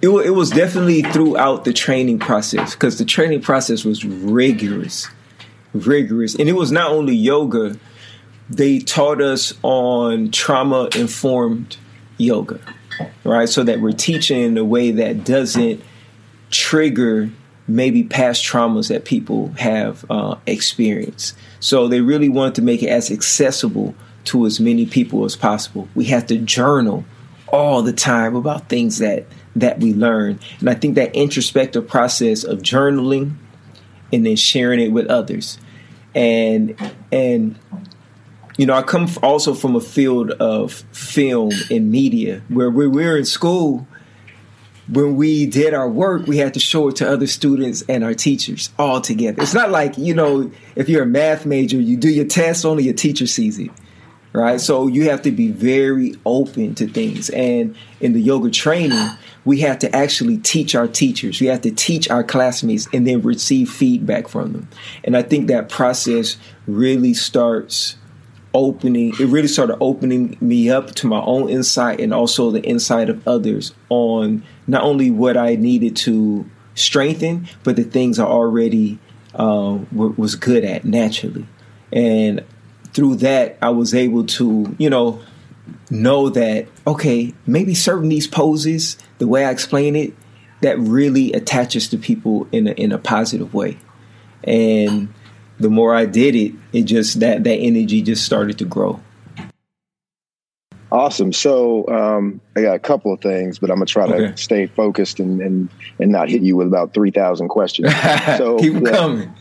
It, 0.01 0.09
it 0.09 0.31
was 0.31 0.51
definitely 0.51 1.03
throughout 1.03 1.65
the 1.65 1.73
training 1.73 2.21
process 2.21 2.75
because 2.75 2.99
the 2.99 3.05
training 3.05 3.43
process 3.43 3.85
was 3.85 4.05
rigorous, 4.05 5.09
rigorous, 5.73 6.35
and 6.37 6.49
it 6.49 6.53
was 6.53 6.71
not 6.71 6.93
only 6.93 7.15
yoga 7.15 7.77
they 8.51 8.79
taught 8.79 9.21
us 9.21 9.53
on 9.63 10.31
trauma 10.31 10.89
informed 10.97 11.77
yoga, 12.17 12.61
right? 13.25 13.49
So 13.49 13.63
that 13.65 13.81
we're 13.81 13.93
teaching 13.93 14.41
in 14.43 14.59
a 14.59 14.65
way 14.65 14.91
that 14.93 15.25
doesn't 15.25 15.83
trigger 16.51 17.31
maybe 17.67 18.03
past 18.03 18.43
traumas 18.43 18.89
that 18.89 19.05
people 19.05 19.49
have 19.59 20.05
uh, 20.11 20.37
experienced. 20.47 21.37
So 21.61 21.87
they 21.87 22.01
really 22.01 22.31
wanted 22.31 22.55
to 22.57 22.63
make 22.63 22.83
it 22.83 22.89
as 22.89 23.11
accessible 23.11 23.95
to 24.25 24.47
as 24.47 24.59
many 24.59 24.87
people 24.87 25.25
as 25.25 25.37
possible. 25.37 25.89
We 25.95 26.07
have 26.07 26.27
to 26.29 26.39
journal 26.39 27.05
all 27.47 27.83
the 27.83 27.93
time 27.93 28.35
about 28.35 28.69
things 28.69 28.99
that 28.99 29.27
that 29.57 29.81
we 29.81 29.93
learn, 29.93 30.39
and 30.61 30.71
I 30.71 30.75
think 30.75 30.95
that 30.95 31.17
introspective 31.17 31.89
process 31.89 32.45
of 32.45 32.61
journaling 32.61 33.35
and 34.13 34.25
then 34.25 34.37
sharing 34.37 34.79
it 34.81 34.93
with 34.93 35.07
others, 35.07 35.59
and 36.15 36.77
and 37.11 37.59
you 38.59 38.67
know, 38.67 38.75
I 38.75 38.83
come 38.83 39.09
also 39.23 39.55
from 39.55 39.77
a 39.77 39.81
field 39.81 40.33
of 40.33 40.73
film 40.93 41.53
and 41.71 41.91
media 41.91 42.43
where 42.49 42.69
we 42.69 42.89
were 42.89 43.17
in 43.17 43.25
school. 43.25 43.87
When 44.89 45.17
we 45.17 45.47
did 45.47 45.75
our 45.75 45.89
work, 45.89 46.27
we 46.27 46.39
had 46.39 46.55
to 46.55 46.61
show 46.61 46.89
it 46.89 46.97
to 46.97 47.09
other 47.09 47.29
students 47.29 47.85
and 47.89 48.03
our 48.03 48.15
teachers 48.15 48.71
all 48.79 49.01
together. 49.01 49.43
It's 49.43 49.55
not 49.55 49.71
like, 49.71 49.97
you 49.97 50.13
know, 50.13 50.51
if 50.75 50.89
you're 50.89 51.05
a 51.05 51.07
math 51.07 51.47
major, 51.47 51.81
you 51.81 51.97
do 51.97 52.09
your 52.09 52.25
test, 52.25 52.65
only 52.65 52.83
your 52.83 52.95
teacher 52.95 53.29
sees 53.29 53.61
it, 53.61 53.71
right? 54.33 54.61
So 54.61 54.89
you 54.89 55.09
have 55.11 55.23
to 55.23 55.31
be 55.31 55.53
very 55.53 56.15
open 56.27 56.75
to 56.77 56.89
things. 56.89 57.31
And 57.31 57.77
in 58.01 58.13
the 58.13 58.21
yoga 58.21 58.51
training, 58.51 59.09
we 59.45 59.61
have 59.61 59.79
to 59.81 59.95
actually 59.95 60.39
teach 60.39 60.75
our 60.75 60.89
teachers, 60.89 61.41
we 61.41 61.47
have 61.47 61.61
to 61.61 61.71
teach 61.71 62.11
our 62.11 62.25
classmates, 62.25 62.89
and 62.93 63.07
then 63.07 63.23
receive 63.23 63.71
feedback 63.71 64.27
from 64.27 64.53
them. 64.53 64.69
And 65.05 65.17
I 65.17 65.23
think 65.23 65.47
that 65.47 65.69
process 65.69 66.39
really 66.67 67.15
starts 67.15 67.97
opening 68.55 69.11
it 69.11 69.27
really 69.27 69.49
started 69.49 69.77
opening 69.81 70.37
me 70.41 70.71
up 70.71 70.95
to 70.95 71.07
my 71.07 71.21
own 71.21 71.49
insight 71.49 72.01
and 72.01 72.15
also 72.15 72.51
the 72.51 72.63
insight 72.63 73.11
of 73.11 73.27
others 73.29 73.75
on 73.89 74.43
not 74.67 74.83
only 74.83 75.11
what 75.11 75.37
I 75.37 75.55
needed 75.57 75.97
to 75.97 76.49
strengthen, 76.75 77.49
but 77.65 77.77
the 77.77 77.85
things 77.85 78.19
I 78.19 78.25
already 78.25 78.99
uh, 79.35 79.79
was 79.93 80.35
good 80.37 80.65
at 80.65 80.85
naturally. 80.85 81.47
And 81.93 82.45
through 82.93 83.17
that, 83.17 83.59
I 83.61 83.71
was 83.71 83.95
able 83.95 84.25
to, 84.27 84.75
you 84.79 84.91
know, 84.91 85.21
know 85.91 86.31
that 86.31 86.69
okay, 86.87 87.35
maybe 87.47 87.75
certain 87.75 88.09
these 88.09 88.27
poses, 88.27 88.97
the 89.19 89.27
way 89.27 89.45
I 89.45 89.51
explain 89.51 89.97
it, 89.97 90.15
that 90.63 90.79
really 90.79 91.33
attaches 91.33 91.89
to 91.89 91.99
people 91.99 92.49
in 92.51 92.67
a, 92.67 92.73
in 92.73 92.93
a 92.93 92.99
positive 92.99 93.53
way. 93.53 93.79
And 94.45 95.13
the 95.61 95.71
more 95.71 95.95
I 95.95 96.07
did 96.07 96.35
it, 96.35 96.53
it 96.73 96.83
just 96.85 97.21
that 97.21 97.45
that 97.45 97.57
energy 97.57 98.03
just 98.03 98.25
started 98.25 98.59
to 98.59 98.65
grow. 98.65 99.01
Awesome. 100.91 101.35
So 101.35 101.87
um, 101.89 102.41
I 102.57 102.63
got 102.63 102.75
a 102.75 102.79
couple 102.79 103.13
of 103.13 103.21
things, 103.21 103.59
but 103.59 103.71
I'm 103.71 103.77
gonna 103.77 103.87
try 103.87 104.05
okay. 104.05 104.31
to 104.31 104.37
stay 104.37 104.67
focused 104.67 105.21
and, 105.21 105.41
and 105.41 105.69
and 105.99 106.11
not 106.11 106.31
hit 106.31 106.43
you 106.43 106.57
with 106.57 106.67
about 106.67 106.95
three 106.95 107.11
thousand 107.11 107.49
questions. 107.49 107.93
So 108.39 108.59
keep 108.59 108.75
the, 108.75 108.91
coming. 108.91 109.35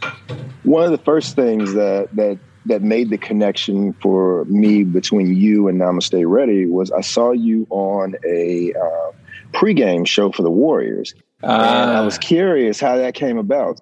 One 0.63 0.83
of 0.83 0.91
the 0.91 0.97
first 0.97 1.35
things 1.35 1.73
that 1.73 2.09
that 2.15 2.39
that 2.65 2.81
made 2.81 3.09
the 3.09 3.17
connection 3.17 3.93
for 3.93 4.43
me 4.45 4.83
between 4.83 5.35
you 5.35 5.69
and 5.69 5.79
Namaste 5.79 6.21
Ready 6.27 6.65
was 6.65 6.91
I 6.91 7.01
saw 7.01 7.31
you 7.31 7.65
on 7.69 8.15
a 8.25 8.73
uh, 8.73 9.11
pregame 9.53 10.05
show 10.05 10.31
for 10.31 10.41
the 10.41 10.51
Warriors, 10.51 11.13
uh, 11.43 11.47
and 11.47 11.91
I 11.91 12.01
was 12.01 12.17
ah. 12.17 12.21
curious 12.21 12.79
how 12.79 12.97
that 12.97 13.13
came 13.13 13.37
about. 13.37 13.79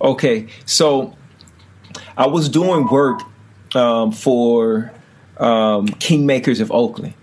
Okay, 0.00 0.48
so 0.64 1.14
I 2.16 2.26
was 2.26 2.48
doing 2.48 2.86
work 2.88 3.22
um, 3.74 4.12
for 4.12 4.92
um, 5.38 5.88
Kingmakers 5.88 6.60
of 6.60 6.70
Oakland. 6.70 7.14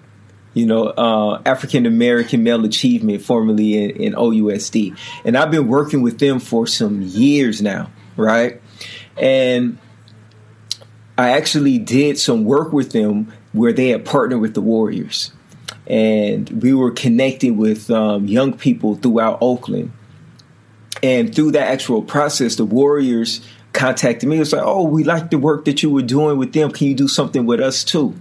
You 0.53 0.65
know, 0.65 0.87
uh, 0.87 1.41
African 1.45 1.85
American 1.85 2.43
Male 2.43 2.65
Achievement, 2.65 3.21
formerly 3.21 3.77
in, 3.77 3.89
in 3.91 4.13
OUSD, 4.13 4.97
and 5.23 5.37
I've 5.37 5.51
been 5.51 5.67
working 5.67 6.01
with 6.01 6.17
them 6.17 6.39
for 6.39 6.65
some 6.65 7.01
years 7.01 7.61
now, 7.61 7.91
right? 8.17 8.59
And 9.15 9.77
I 11.17 11.31
actually 11.31 11.77
did 11.77 12.17
some 12.17 12.45
work 12.45 12.73
with 12.73 12.91
them 12.91 13.31
where 13.53 13.71
they 13.71 13.89
had 13.89 14.05
partnered 14.05 14.41
with 14.41 14.55
the 14.55 14.61
Warriors, 14.61 15.31
and 15.85 16.49
we 16.63 16.73
were 16.73 16.91
connecting 16.91 17.57
with 17.57 17.91
um, 17.91 18.27
young 18.27 18.57
people 18.57 18.95
throughout 18.95 19.37
Oakland. 19.41 19.91
And 21.01 21.33
through 21.33 21.51
that 21.51 21.69
actual 21.69 22.01
process, 22.01 22.55
the 22.55 22.65
Warriors 22.65 23.39
contacted 23.73 24.27
me. 24.27 24.37
It 24.37 24.39
was 24.39 24.53
like, 24.53 24.63
oh, 24.63 24.83
we 24.83 25.03
like 25.03 25.29
the 25.29 25.37
work 25.37 25.65
that 25.65 25.83
you 25.83 25.89
were 25.89 26.01
doing 26.01 26.37
with 26.37 26.53
them. 26.53 26.71
Can 26.71 26.87
you 26.87 26.95
do 26.95 27.07
something 27.07 27.45
with 27.45 27.59
us 27.59 27.83
too? 27.83 28.15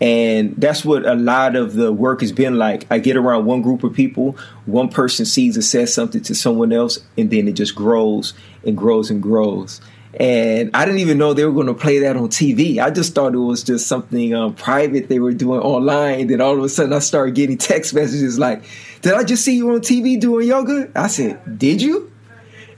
And 0.00 0.56
that's 0.56 0.82
what 0.84 1.04
a 1.04 1.14
lot 1.14 1.56
of 1.56 1.74
the 1.74 1.92
work 1.92 2.22
has 2.22 2.32
been 2.32 2.56
like. 2.56 2.86
I 2.90 2.98
get 2.98 3.16
around 3.16 3.44
one 3.44 3.60
group 3.60 3.84
of 3.84 3.92
people, 3.92 4.36
one 4.64 4.88
person 4.88 5.26
sees 5.26 5.58
or 5.58 5.62
says 5.62 5.92
something 5.92 6.22
to 6.22 6.34
someone 6.34 6.72
else, 6.72 7.00
and 7.18 7.30
then 7.30 7.48
it 7.48 7.52
just 7.52 7.74
grows 7.74 8.32
and 8.64 8.76
grows 8.76 9.10
and 9.10 9.22
grows. 9.22 9.80
And 10.18 10.70
I 10.74 10.86
didn't 10.86 11.00
even 11.00 11.18
know 11.18 11.34
they 11.34 11.44
were 11.44 11.52
going 11.52 11.68
to 11.68 11.74
play 11.74 12.00
that 12.00 12.16
on 12.16 12.28
TV. 12.28 12.82
I 12.82 12.90
just 12.90 13.14
thought 13.14 13.34
it 13.34 13.38
was 13.38 13.62
just 13.62 13.86
something 13.86 14.34
um, 14.34 14.54
private 14.54 15.08
they 15.08 15.20
were 15.20 15.32
doing 15.32 15.60
online. 15.60 16.20
And 16.20 16.30
then 16.30 16.40
all 16.40 16.56
of 16.56 16.64
a 16.64 16.68
sudden 16.68 16.92
I 16.92 16.98
started 16.98 17.34
getting 17.34 17.58
text 17.58 17.94
messages 17.94 18.38
like, 18.38 18.64
Did 19.02 19.12
I 19.12 19.22
just 19.22 19.44
see 19.44 19.56
you 19.56 19.70
on 19.70 19.80
TV 19.80 20.18
doing 20.18 20.48
yoga? 20.48 20.90
I 20.96 21.06
said, 21.06 21.58
Did 21.58 21.80
you? 21.80 22.10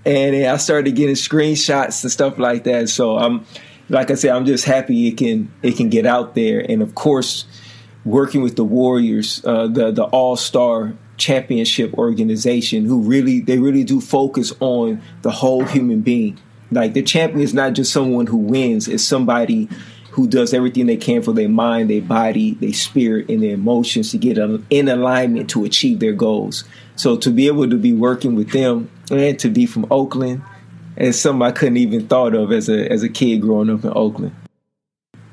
And 0.05 0.47
I 0.47 0.57
started 0.57 0.95
getting 0.97 1.15
screenshots 1.15 2.03
and 2.03 2.11
stuff 2.13 2.39
like 2.39 2.65
that. 2.65 2.89
So 2.89 3.19
I'm, 3.19 3.47
like 3.89 4.11
I 4.11 4.15
said, 4.15 4.35
I'm 4.35 4.47
just 4.47 4.65
happy 4.65 5.09
it 5.09 5.17
can 5.17 5.53
it 5.63 5.77
can 5.77 5.89
get 5.89 6.07
out 6.07 6.35
there, 6.35 6.65
and 6.69 6.83
of 6.83 6.95
course, 6.95 7.47
working 8.05 8.43
with 8.43 8.57
the 8.57 8.65
Warriors, 8.65 9.45
uh, 9.45 9.67
the 9.67 9.91
the 9.91 10.05
All 10.05 10.37
Star 10.37 10.95
Championship 11.17 11.95
organization, 11.95 12.85
who 12.87 13.03
really 13.03 13.41
they 13.41 13.59
really 13.59 13.85
do 13.85 14.01
focus 14.01 14.53
on 14.61 15.03
the 15.23 15.31
whole 15.31 15.65
human 15.65 16.01
being. 16.01 16.39
Like 16.71 16.95
the 16.95 17.03
champion 17.03 17.43
is 17.43 17.53
not 17.53 17.75
just 17.75 17.93
someone 17.93 18.27
who 18.27 18.39
wins; 18.39 18.89
it's 18.89 19.05
somebody 19.05 19.69
who 20.13 20.27
does 20.27 20.53
everything 20.53 20.87
they 20.87 20.97
can 20.97 21.23
for 21.23 21.33
their 21.33 21.49
mind, 21.49 21.89
their 21.89 22.03
body, 22.03 22.53
their 22.55 22.73
spirit, 22.73 23.31
and 23.31 23.43
their 23.43 23.55
emotions 23.55 24.11
to 24.11 24.19
get 24.19 24.37
in 24.37 24.89
alignment 24.89 25.49
to 25.51 25.65
achieve 25.65 26.01
their 26.01 26.13
goals. 26.13 26.65
So 26.97 27.17
to 27.17 27.31
be 27.31 27.47
able 27.47 27.69
to 27.71 27.77
be 27.77 27.95
working 27.95 28.35
with 28.35 28.51
them 28.53 28.91
and 29.19 29.39
to 29.41 29.49
be 29.49 29.67
from 29.67 29.87
Oakland 29.91 30.43
is 30.97 31.21
something 31.21 31.43
I 31.43 31.53
couldn't 31.53 31.79
even 31.79 32.07
thought 32.07 32.35
of 32.35 32.53
as 32.53 32.69
a 32.69 32.91
as 32.91 33.03
a 33.03 33.09
kid 33.09 33.41
growing 33.41 33.71
up 33.71 33.85
in 33.85 33.93
Oakland. 33.95 34.35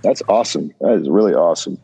That's 0.01 0.21
awesome. 0.29 0.74
That 0.79 0.93
is 0.93 1.09
really 1.09 1.33
awesome. 1.33 1.77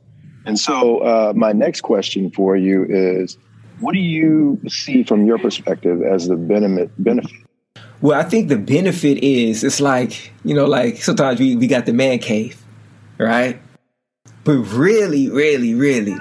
And 0.46 0.60
so 0.60 1.00
uh, 1.00 1.34
my 1.36 1.52
next 1.52 1.82
question 1.82 2.32
for 2.32 2.56
you 2.56 2.86
is, 2.88 3.38
what 3.80 3.94
do 3.94 4.00
you 4.00 4.62
see 4.68 5.04
from 5.04 5.26
your 5.26 5.38
perspective 5.38 6.02
as 6.02 6.28
the 6.28 6.36
benefit 6.36 6.92
benefit? 7.04 7.32
Well, 8.02 8.20
I 8.20 8.24
think 8.24 8.50
the 8.50 8.58
benefit 8.58 9.24
is 9.24 9.64
it's 9.64 9.82
like, 9.82 10.32
you 10.44 10.54
know, 10.54 10.66
like 10.66 11.02
sometimes 11.02 11.40
we, 11.40 11.56
we 11.56 11.68
got 11.68 11.86
the 11.86 11.94
man 11.94 12.20
cave, 12.20 12.62
right? 13.18 13.60
But 14.44 14.58
really, 14.74 15.30
really, 15.30 15.74
really, 15.74 16.16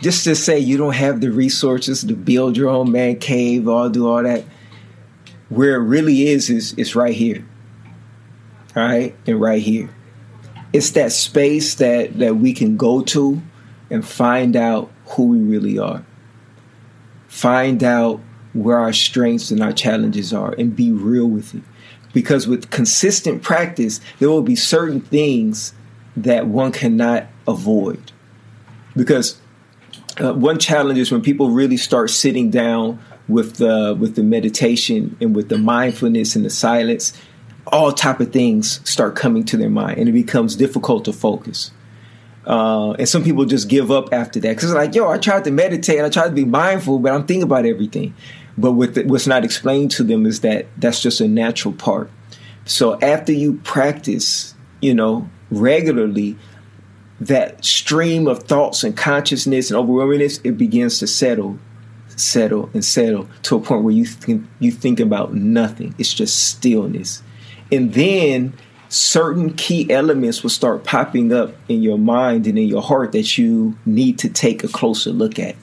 just 0.00 0.24
to 0.24 0.36
say 0.36 0.58
you 0.58 0.76
don't 0.76 0.94
have 0.94 1.20
the 1.20 1.30
resources 1.30 2.04
to 2.04 2.14
build 2.14 2.56
your 2.56 2.68
own 2.68 2.92
man 2.92 3.18
cave 3.18 3.66
or 3.66 3.88
do 3.88 4.06
all 4.08 4.22
that 4.22 4.44
where 5.48 5.76
it 5.76 5.84
really 5.84 6.28
is 6.28 6.50
is 6.50 6.74
it's 6.76 6.94
right 6.94 7.14
here. 7.14 7.44
All 8.76 8.82
right 8.82 9.14
and 9.26 9.40
right 9.40 9.62
here. 9.62 9.90
It's 10.72 10.90
that 10.90 11.12
space 11.12 11.74
that 11.76 12.18
that 12.18 12.36
we 12.36 12.52
can 12.52 12.76
go 12.76 13.02
to 13.02 13.40
and 13.90 14.06
find 14.06 14.56
out 14.56 14.90
who 15.06 15.28
we 15.28 15.38
really 15.38 15.78
are. 15.78 16.04
Find 17.28 17.82
out 17.82 18.20
where 18.52 18.78
our 18.78 18.92
strengths 18.92 19.50
and 19.50 19.62
our 19.62 19.72
challenges 19.72 20.32
are 20.32 20.52
and 20.52 20.74
be 20.74 20.92
real 20.92 21.26
with 21.26 21.54
it. 21.54 21.62
Because 22.12 22.46
with 22.46 22.70
consistent 22.70 23.42
practice 23.42 24.00
there 24.18 24.28
will 24.28 24.42
be 24.42 24.56
certain 24.56 25.00
things 25.00 25.72
that 26.16 26.46
one 26.46 26.72
cannot 26.72 27.26
avoid. 27.46 28.12
Because 28.96 29.40
uh, 30.20 30.34
one 30.34 30.58
challenge 30.58 30.98
is 30.98 31.12
when 31.12 31.22
people 31.22 31.50
really 31.50 31.76
start 31.76 32.10
sitting 32.10 32.50
down 32.50 32.98
with 33.28 33.56
the 33.56 33.96
with 33.98 34.16
the 34.16 34.22
meditation 34.22 35.16
and 35.20 35.36
with 35.36 35.48
the 35.48 35.58
mindfulness 35.58 36.34
and 36.34 36.44
the 36.44 36.50
silence 36.50 37.12
all 37.66 37.92
type 37.92 38.20
of 38.20 38.32
things 38.32 38.80
start 38.88 39.14
coming 39.14 39.44
to 39.44 39.56
their 39.56 39.70
mind 39.70 39.98
and 39.98 40.08
it 40.08 40.12
becomes 40.12 40.56
difficult 40.56 41.04
to 41.04 41.12
focus. 41.12 41.70
Uh, 42.46 42.92
and 42.92 43.06
some 43.06 43.22
people 43.22 43.44
just 43.44 43.68
give 43.68 43.90
up 43.90 44.10
after 44.10 44.40
that 44.40 44.56
because 44.56 44.72
like 44.72 44.94
yo 44.94 45.08
i 45.10 45.18
tried 45.18 45.44
to 45.44 45.50
meditate 45.50 46.00
i 46.00 46.08
tried 46.08 46.28
to 46.28 46.34
be 46.34 46.46
mindful 46.46 46.98
but 46.98 47.12
i'm 47.12 47.26
thinking 47.26 47.42
about 47.42 47.66
everything. 47.66 48.14
But 48.56 48.94
the, 48.94 49.04
what's 49.04 49.26
not 49.26 49.44
explained 49.44 49.90
to 49.92 50.02
them 50.02 50.26
is 50.26 50.40
that 50.40 50.66
that's 50.76 51.00
just 51.00 51.20
a 51.20 51.28
natural 51.28 51.74
part. 51.74 52.10
So 52.64 52.98
after 53.00 53.32
you 53.32 53.54
practice 53.64 54.54
you 54.80 54.94
know 54.94 55.28
regularly 55.50 56.36
that 57.20 57.64
stream 57.64 58.26
of 58.26 58.44
thoughts 58.44 58.84
and 58.84 58.96
consciousness 58.96 59.70
and 59.70 59.78
overwhelmingness, 59.78 60.40
it 60.44 60.52
begins 60.52 61.00
to 61.00 61.06
settle, 61.06 61.58
settle, 62.20 62.70
and 62.74 62.84
settle 62.84 63.28
to 63.42 63.56
a 63.56 63.60
point 63.60 63.84
where 63.84 63.94
you 63.94 64.04
think 64.04 64.46
you 64.58 64.70
think 64.70 65.00
about 65.00 65.34
nothing. 65.34 65.94
It's 65.98 66.12
just 66.12 66.48
stillness. 66.48 67.22
And 67.70 67.92
then 67.92 68.54
certain 68.88 69.54
key 69.54 69.90
elements 69.90 70.42
will 70.42 70.50
start 70.50 70.84
popping 70.84 71.32
up 71.32 71.54
in 71.68 71.82
your 71.82 71.98
mind 71.98 72.46
and 72.46 72.58
in 72.58 72.66
your 72.66 72.82
heart 72.82 73.12
that 73.12 73.36
you 73.36 73.76
need 73.84 74.18
to 74.20 74.28
take 74.28 74.64
a 74.64 74.68
closer 74.68 75.10
look 75.10 75.38
at. 75.38 75.56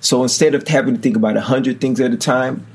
So 0.00 0.22
instead 0.22 0.54
of 0.54 0.66
having 0.66 0.96
to 0.96 1.00
think 1.00 1.16
about 1.16 1.36
a 1.36 1.42
hundred 1.42 1.80
things 1.80 2.00
at 2.00 2.12
a 2.12 2.16
time, 2.16 2.66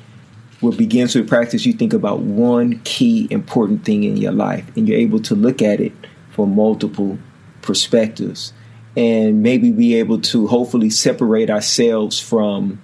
what 0.59 0.77
begins 0.77 1.15
with 1.15 1.27
practice, 1.27 1.65
you 1.65 1.73
think 1.73 1.93
about 1.93 2.19
one 2.19 2.79
key 2.83 3.27
important 3.29 3.85
thing 3.85 4.03
in 4.03 4.17
your 4.17 4.31
life, 4.31 4.65
and 4.75 4.87
you're 4.87 4.97
able 4.97 5.19
to 5.21 5.35
look 5.35 5.61
at 5.61 5.79
it 5.79 5.91
for 6.31 6.47
multiple 6.47 7.17
perspectives 7.61 8.53
and 8.95 9.43
maybe 9.43 9.71
be 9.71 9.95
able 9.95 10.19
to 10.19 10.47
hopefully 10.47 10.89
separate 10.89 11.49
ourselves 11.49 12.19
from 12.19 12.81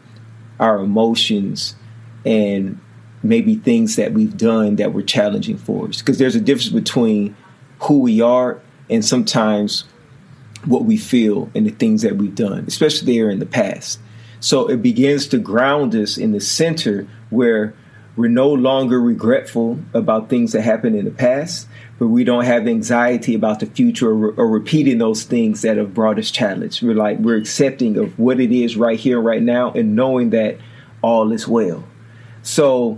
our 0.63 0.79
emotions 0.79 1.75
and 2.25 2.79
maybe 3.21 3.55
things 3.55 3.97
that 3.97 4.13
we've 4.13 4.37
done 4.37 4.77
that 4.77 4.93
were 4.93 5.01
challenging 5.01 5.57
for 5.57 5.89
us. 5.89 5.99
Because 5.99 6.17
there's 6.17 6.35
a 6.35 6.41
difference 6.41 6.69
between 6.69 7.35
who 7.81 7.99
we 7.99 8.21
are 8.21 8.61
and 8.89 9.03
sometimes 9.03 9.83
what 10.63 10.85
we 10.85 10.95
feel 10.95 11.51
and 11.53 11.65
the 11.65 11.71
things 11.71 12.01
that 12.01 12.15
we've 12.15 12.35
done, 12.35 12.63
especially 12.65 13.13
there 13.13 13.29
in 13.29 13.39
the 13.39 13.45
past. 13.45 13.99
So 14.39 14.69
it 14.69 14.81
begins 14.81 15.27
to 15.27 15.37
ground 15.37 15.93
us 15.95 16.17
in 16.17 16.31
the 16.31 16.39
center 16.39 17.07
where 17.29 17.75
we're 18.15 18.29
no 18.29 18.49
longer 18.49 19.01
regretful 19.01 19.79
about 19.93 20.29
things 20.29 20.51
that 20.51 20.61
happened 20.61 20.95
in 20.95 21.05
the 21.05 21.11
past, 21.11 21.67
but 21.97 22.07
we 22.07 22.23
don't 22.23 22.45
have 22.45 22.67
anxiety 22.67 23.33
about 23.33 23.59
the 23.59 23.65
future 23.65 24.11
or, 24.11 24.33
or, 24.33 24.47
repeating 24.47 24.99
those 24.99 25.23
things 25.23 25.63
that 25.63 25.77
have 25.77 25.93
brought 25.95 26.19
us 26.19 26.29
challenge. 26.29 26.83
We're 26.83 26.93
like 26.93 27.17
we're 27.17 27.37
accepting 27.37 27.97
of 27.97 28.17
what 28.19 28.39
it 28.39 28.51
is 28.51 28.77
right 28.77 28.99
here, 28.99 29.19
right 29.19 29.41
now, 29.41 29.71
and 29.71 29.95
knowing 29.95 30.29
that 30.29 30.57
all 31.01 31.31
is 31.31 31.47
well. 31.47 31.83
So, 32.43 32.97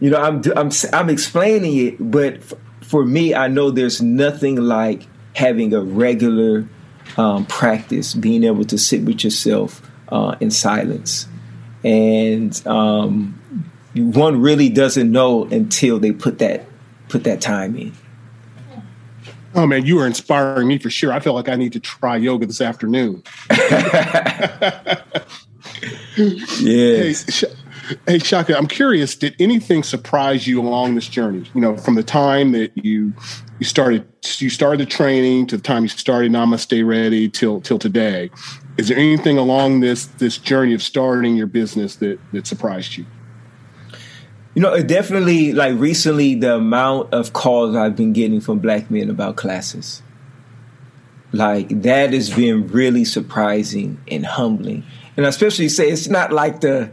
you 0.00 0.10
know, 0.10 0.20
I'm 0.20 0.42
I'm 0.56 0.70
I'm 0.92 1.10
explaining 1.10 1.76
it, 1.76 2.10
but 2.10 2.34
f- 2.34 2.54
for 2.80 3.04
me, 3.04 3.34
I 3.34 3.46
know 3.46 3.70
there's 3.70 4.02
nothing 4.02 4.56
like 4.56 5.06
having 5.34 5.72
a 5.72 5.80
regular 5.80 6.68
um, 7.16 7.46
practice, 7.46 8.12
being 8.12 8.42
able 8.42 8.64
to 8.64 8.78
sit 8.78 9.04
with 9.04 9.22
yourself 9.22 9.88
uh, 10.08 10.34
in 10.40 10.50
silence, 10.50 11.28
and 11.84 12.66
um, 12.66 13.38
one 13.98 14.40
really 14.40 14.68
doesn't 14.68 15.10
know 15.10 15.44
until 15.46 15.98
they 15.98 16.12
put 16.12 16.38
that 16.38 16.64
put 17.08 17.24
that 17.24 17.40
time 17.40 17.76
in. 17.76 17.92
Oh 19.54 19.66
man, 19.66 19.86
you 19.86 19.98
are 19.98 20.06
inspiring 20.06 20.68
me 20.68 20.78
for 20.78 20.90
sure. 20.90 21.12
I 21.12 21.20
feel 21.20 21.34
like 21.34 21.48
I 21.48 21.56
need 21.56 21.72
to 21.72 21.80
try 21.80 22.16
yoga 22.16 22.46
this 22.46 22.60
afternoon. 22.60 23.22
yeah. 23.50 25.02
Hey, 26.18 27.14
Hey, 28.06 28.18
Shaka, 28.18 28.56
I'm 28.56 28.66
curious. 28.66 29.16
Did 29.16 29.34
anything 29.38 29.82
surprise 29.82 30.46
you 30.46 30.60
along 30.60 30.94
this 30.94 31.08
journey? 31.08 31.44
You 31.54 31.60
know, 31.60 31.76
from 31.76 31.94
the 31.94 32.02
time 32.02 32.52
that 32.52 32.72
you 32.76 33.14
you 33.58 33.64
started 33.64 34.06
you 34.38 34.50
started 34.50 34.80
the 34.80 34.86
training 34.86 35.46
to 35.48 35.56
the 35.56 35.62
time 35.62 35.84
you 35.84 35.88
started 35.88 36.30
Namaste 36.30 36.86
Ready 36.86 37.30
till 37.30 37.60
till 37.62 37.78
today. 37.78 38.30
Is 38.76 38.88
there 38.88 38.98
anything 38.98 39.38
along 39.38 39.80
this 39.80 40.06
this 40.06 40.36
journey 40.36 40.74
of 40.74 40.82
starting 40.82 41.36
your 41.36 41.46
business 41.46 41.96
that 41.96 42.18
that 42.32 42.46
surprised 42.46 42.98
you? 42.98 43.06
You 44.58 44.62
know, 44.62 44.74
it 44.74 44.88
definitely 44.88 45.52
like 45.52 45.78
recently 45.78 46.34
the 46.34 46.56
amount 46.56 47.14
of 47.14 47.32
calls 47.32 47.76
I've 47.76 47.94
been 47.94 48.12
getting 48.12 48.40
from 48.40 48.58
black 48.58 48.90
men 48.90 49.08
about 49.08 49.36
classes. 49.36 50.02
Like 51.30 51.68
that 51.82 52.12
has 52.12 52.28
been 52.28 52.66
really 52.66 53.04
surprising 53.04 54.00
and 54.10 54.26
humbling. 54.26 54.82
And 55.16 55.26
I 55.26 55.28
especially 55.28 55.68
say 55.68 55.88
it's 55.88 56.08
not 56.08 56.32
like 56.32 56.60
the 56.60 56.90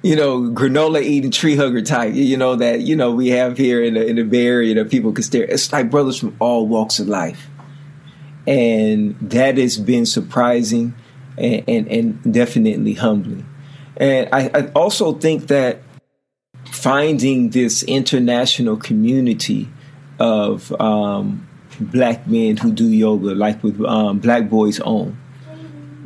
you 0.00 0.14
know, 0.14 0.42
granola 0.42 1.02
eating 1.02 1.32
tree 1.32 1.56
hugger 1.56 1.82
type, 1.82 2.14
you 2.14 2.36
know, 2.36 2.54
that, 2.54 2.82
you 2.82 2.94
know, 2.94 3.10
we 3.10 3.30
have 3.30 3.58
here 3.58 3.82
in 3.82 3.94
the, 3.94 4.06
in 4.06 4.14
the 4.14 4.22
Bay 4.22 4.46
Area 4.46 4.76
that 4.76 4.88
people 4.88 5.10
can 5.10 5.24
stare. 5.24 5.42
It's 5.42 5.72
like 5.72 5.90
brothers 5.90 6.20
from 6.20 6.36
all 6.38 6.68
walks 6.68 7.00
of 7.00 7.08
life. 7.08 7.48
And 8.46 9.18
that 9.18 9.58
has 9.58 9.76
been 9.76 10.06
surprising 10.06 10.94
and, 11.36 11.64
and, 11.66 11.88
and 11.88 12.32
definitely 12.32 12.94
humbling. 12.94 13.44
And 13.96 14.28
I, 14.32 14.50
I 14.54 14.66
also 14.68 15.14
think 15.14 15.48
that 15.48 15.82
finding 16.70 17.50
this 17.50 17.82
international 17.84 18.76
community 18.76 19.68
of 20.18 20.72
um, 20.80 21.46
black 21.80 22.26
men 22.26 22.56
who 22.56 22.72
do 22.72 22.88
yoga, 22.88 23.34
like 23.34 23.62
with 23.62 23.80
um, 23.84 24.18
Black 24.18 24.48
Boys 24.48 24.80
OM, 24.80 25.18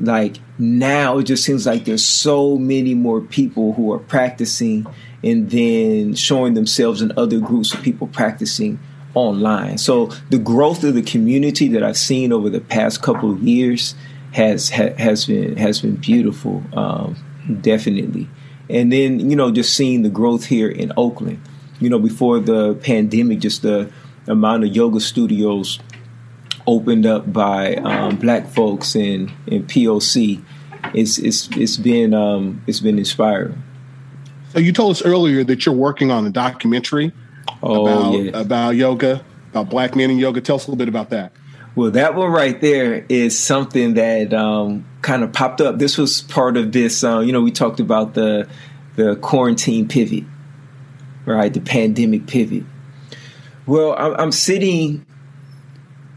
like 0.01 0.39
now 0.59 1.19
it 1.19 1.25
just 1.25 1.45
seems 1.45 1.67
like 1.67 1.85
there's 1.85 2.05
so 2.05 2.57
many 2.57 2.95
more 2.95 3.21
people 3.21 3.75
who 3.75 3.93
are 3.93 3.99
practicing 3.99 4.87
and 5.23 5.51
then 5.51 6.15
showing 6.15 6.55
themselves 6.55 7.03
in 7.03 7.13
other 7.17 7.39
groups 7.39 7.73
of 7.73 7.83
people 7.83 8.07
practicing 8.09 8.79
online. 9.15 9.79
So 9.79 10.07
the 10.31 10.39
growth 10.39 10.85
of 10.85 10.95
the 10.95 11.03
community 11.03 11.69
that 11.69 11.83
I've 11.83 11.99
seen 11.99 12.33
over 12.33 12.51
the 12.51 12.61
past 12.61 13.03
couple 13.03 13.31
of 13.31 13.43
years 13.43 13.95
has 14.33 14.71
ha, 14.71 14.89
has 14.99 15.27
been 15.27 15.57
has 15.57 15.81
been 15.81 15.97
beautiful, 15.97 16.63
um, 16.73 17.17
definitely. 17.61 18.29
And 18.73 18.93
then 18.93 19.31
you 19.31 19.37
know 19.37 19.53
just 19.53 19.77
seeing 19.77 20.03
the 20.03 20.09
growth 20.09 20.47
here 20.47 20.69
in 20.69 20.93
Oakland. 20.97 21.41
You 21.79 21.91
know 21.91 21.99
before 21.99 22.41
the 22.41 22.75
pandemic, 22.75 23.39
just 23.39 23.63
the 23.63 23.93
amount 24.27 24.65
of 24.65 24.75
yoga 24.75 24.99
studios 24.99 25.79
opened 26.67 27.07
up 27.07 27.33
by 27.33 27.75
um, 27.77 28.17
black 28.17 28.49
folks 28.49 28.97
in 28.97 29.31
in 29.47 29.65
POC, 29.65 30.43
it's 30.95 31.19
it's 31.19 31.49
it's 31.57 31.77
been 31.77 32.15
um, 32.15 32.63
it's 32.67 32.81
been 32.81 32.99
inspiring. 32.99 33.63
So 34.51 34.59
you 34.59 34.73
told 34.73 34.93
us 34.93 35.03
earlier 35.03 35.45
that 35.45 35.65
you're 35.65 35.75
working 35.75 36.11
on 36.11 36.27
a 36.27 36.31
documentary 36.31 37.13
oh, 37.63 37.87
about 37.87 38.13
yes. 38.13 38.35
about 38.35 38.77
yoga, 38.77 39.25
about 39.51 39.71
black 39.71 39.95
men 39.97 40.11
in 40.11 40.19
yoga. 40.19 40.41
Tell 40.41 40.57
us 40.57 40.67
a 40.67 40.71
little 40.71 40.79
bit 40.79 40.89
about 40.89 41.11
that. 41.11 41.33
Well, 41.75 41.91
that 41.93 42.15
one 42.15 42.31
right 42.31 42.61
there 42.61 43.07
is 43.09 43.39
something 43.39 43.95
that 43.95 44.35
um, 44.35 44.85
kind 45.01 45.23
of 45.23 45.33
popped 45.33 45.61
up. 45.61 45.79
This 45.79 45.97
was 45.97 46.21
part 46.21 46.57
of 46.57 46.73
this. 46.73 47.03
Uh, 47.03 47.21
you 47.21 47.33
know, 47.33 47.41
we 47.41 47.51
talked 47.51 47.81
about 47.81 48.15
the 48.15 48.49
the 48.97 49.17
quarantine 49.17 49.89
pivot, 49.89 50.25
right? 51.25 51.53
The 51.53 51.61
pandemic 51.61 52.27
pivot. 52.27 52.65
Well, 53.65 53.95
I'm, 53.97 54.15
I'm 54.21 54.33
sitting 54.33 55.07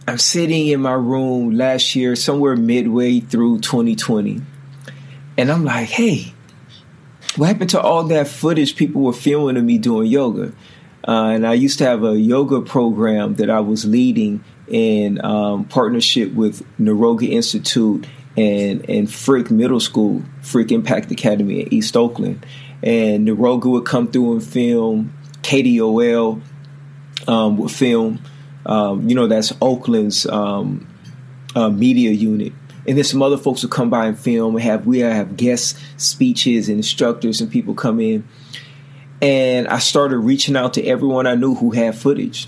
I'm 0.07 0.17
sitting 0.17 0.67
in 0.67 0.81
my 0.81 0.93
room 0.93 1.51
last 1.51 1.95
year, 1.95 2.15
somewhere 2.15 2.55
midway 2.55 3.21
through 3.21 3.61
2020, 3.61 4.41
and 5.37 5.51
I'm 5.51 5.63
like, 5.63 5.87
hey, 5.87 6.33
what 7.37 7.47
happened 7.47 7.71
to 7.71 7.81
all 7.81 8.03
that 8.03 8.27
footage 8.27 8.75
people 8.75 9.01
were 9.01 9.13
filming 9.13 9.57
of 9.57 9.63
me 9.63 9.77
doing 9.77 10.07
yoga? 10.07 10.53
Uh, 11.07 11.29
and 11.29 11.47
I 11.47 11.53
used 11.53 11.77
to 11.79 11.85
have 11.85 12.03
a 12.03 12.19
yoga 12.19 12.61
program 12.61 13.35
that 13.35 13.49
I 13.49 13.61
was 13.61 13.85
leading 13.85 14.43
in 14.67 15.23
um, 15.23 15.65
partnership 15.65 16.33
with 16.33 16.65
Niroga 16.79 17.29
Institute 17.29 18.07
and 18.37 18.89
and 18.89 19.11
Frick 19.11 19.49
Middle 19.51 19.79
School, 19.79 20.23
Frick 20.41 20.71
Impact 20.71 21.11
Academy 21.11 21.61
in 21.61 21.73
East 21.73 21.95
Oakland. 21.95 22.45
And 22.83 23.27
Niroga 23.27 23.65
would 23.65 23.85
come 23.85 24.11
through 24.11 24.33
and 24.33 24.43
film. 24.43 25.13
KDOL 25.41 26.41
um, 27.27 27.57
would 27.57 27.71
film 27.71 28.19
um, 28.65 29.07
you 29.07 29.15
know, 29.15 29.27
that's 29.27 29.53
Oakland's 29.61 30.25
um, 30.25 30.87
uh, 31.55 31.69
media 31.69 32.11
unit. 32.11 32.53
And 32.87 32.97
then 32.97 33.03
some 33.03 33.21
other 33.21 33.37
folks 33.37 33.63
would 33.63 33.71
come 33.71 33.89
by 33.89 34.07
and 34.07 34.17
film. 34.17 34.53
We 34.53 34.61
have 34.63 34.85
we 34.85 34.99
have 34.99 35.37
guest 35.37 35.77
speeches 35.97 36.69
and 36.69 36.77
instructors 36.77 37.41
and 37.41 37.51
people 37.51 37.73
come 37.73 37.99
in. 37.99 38.27
And 39.21 39.67
I 39.67 39.79
started 39.79 40.19
reaching 40.19 40.55
out 40.55 40.75
to 40.75 40.83
everyone 40.83 41.25
I 41.25 41.35
knew 41.35 41.55
who 41.55 41.71
had 41.71 41.97
footage. 41.97 42.47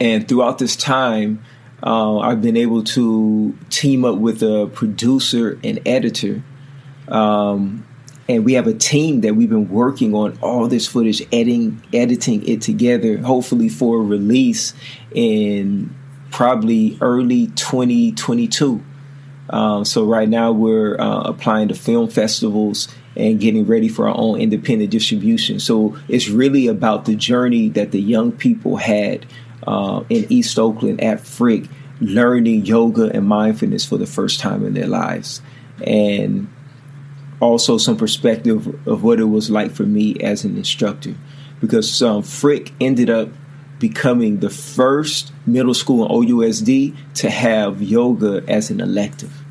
And 0.00 0.28
throughout 0.28 0.58
this 0.58 0.76
time, 0.76 1.42
uh, 1.82 2.18
I've 2.18 2.42
been 2.42 2.56
able 2.56 2.84
to 2.84 3.56
team 3.70 4.04
up 4.04 4.18
with 4.18 4.42
a 4.42 4.68
producer 4.72 5.58
and 5.62 5.80
editor 5.86 6.42
um, 7.08 7.86
and 8.28 8.44
we 8.44 8.54
have 8.54 8.66
a 8.66 8.74
team 8.74 9.22
that 9.22 9.34
we've 9.34 9.48
been 9.48 9.70
working 9.70 10.14
on 10.14 10.38
all 10.42 10.68
this 10.68 10.86
footage, 10.86 11.22
editing 11.32 11.82
editing 11.94 12.46
it 12.46 12.60
together, 12.60 13.18
hopefully 13.18 13.68
for 13.68 14.02
release 14.02 14.74
in 15.14 15.94
probably 16.30 16.98
early 17.00 17.46
2022. 17.48 18.84
Um, 19.50 19.86
so 19.86 20.04
right 20.04 20.28
now 20.28 20.52
we're 20.52 21.00
uh, 21.00 21.22
applying 21.22 21.68
to 21.68 21.74
film 21.74 22.10
festivals 22.10 22.88
and 23.16 23.40
getting 23.40 23.66
ready 23.66 23.88
for 23.88 24.06
our 24.06 24.14
own 24.14 24.38
independent 24.38 24.90
distribution. 24.90 25.58
So 25.58 25.96
it's 26.06 26.28
really 26.28 26.66
about 26.66 27.06
the 27.06 27.16
journey 27.16 27.70
that 27.70 27.92
the 27.92 28.00
young 28.00 28.30
people 28.30 28.76
had 28.76 29.24
uh, 29.68 30.02
in 30.08 30.26
East 30.32 30.58
Oakland 30.58 31.02
at 31.02 31.20
Frick, 31.20 31.64
learning 32.00 32.64
yoga 32.64 33.10
and 33.10 33.26
mindfulness 33.26 33.84
for 33.84 33.98
the 33.98 34.06
first 34.06 34.40
time 34.40 34.64
in 34.64 34.72
their 34.72 34.86
lives. 34.86 35.42
And 35.86 36.48
also 37.38 37.76
some 37.76 37.98
perspective 37.98 38.66
of 38.88 39.04
what 39.04 39.20
it 39.20 39.24
was 39.24 39.50
like 39.50 39.70
for 39.70 39.84
me 39.84 40.16
as 40.20 40.44
an 40.44 40.56
instructor 40.56 41.14
because 41.60 42.02
um, 42.02 42.22
Frick 42.22 42.72
ended 42.80 43.10
up 43.10 43.28
becoming 43.78 44.40
the 44.40 44.50
first 44.50 45.32
middle 45.46 45.74
school 45.74 46.04
in 46.06 46.28
OUSD 46.28 46.96
to 47.16 47.30
have 47.30 47.82
yoga 47.82 48.42
as 48.48 48.70
an 48.70 48.80
elective, 48.80 49.42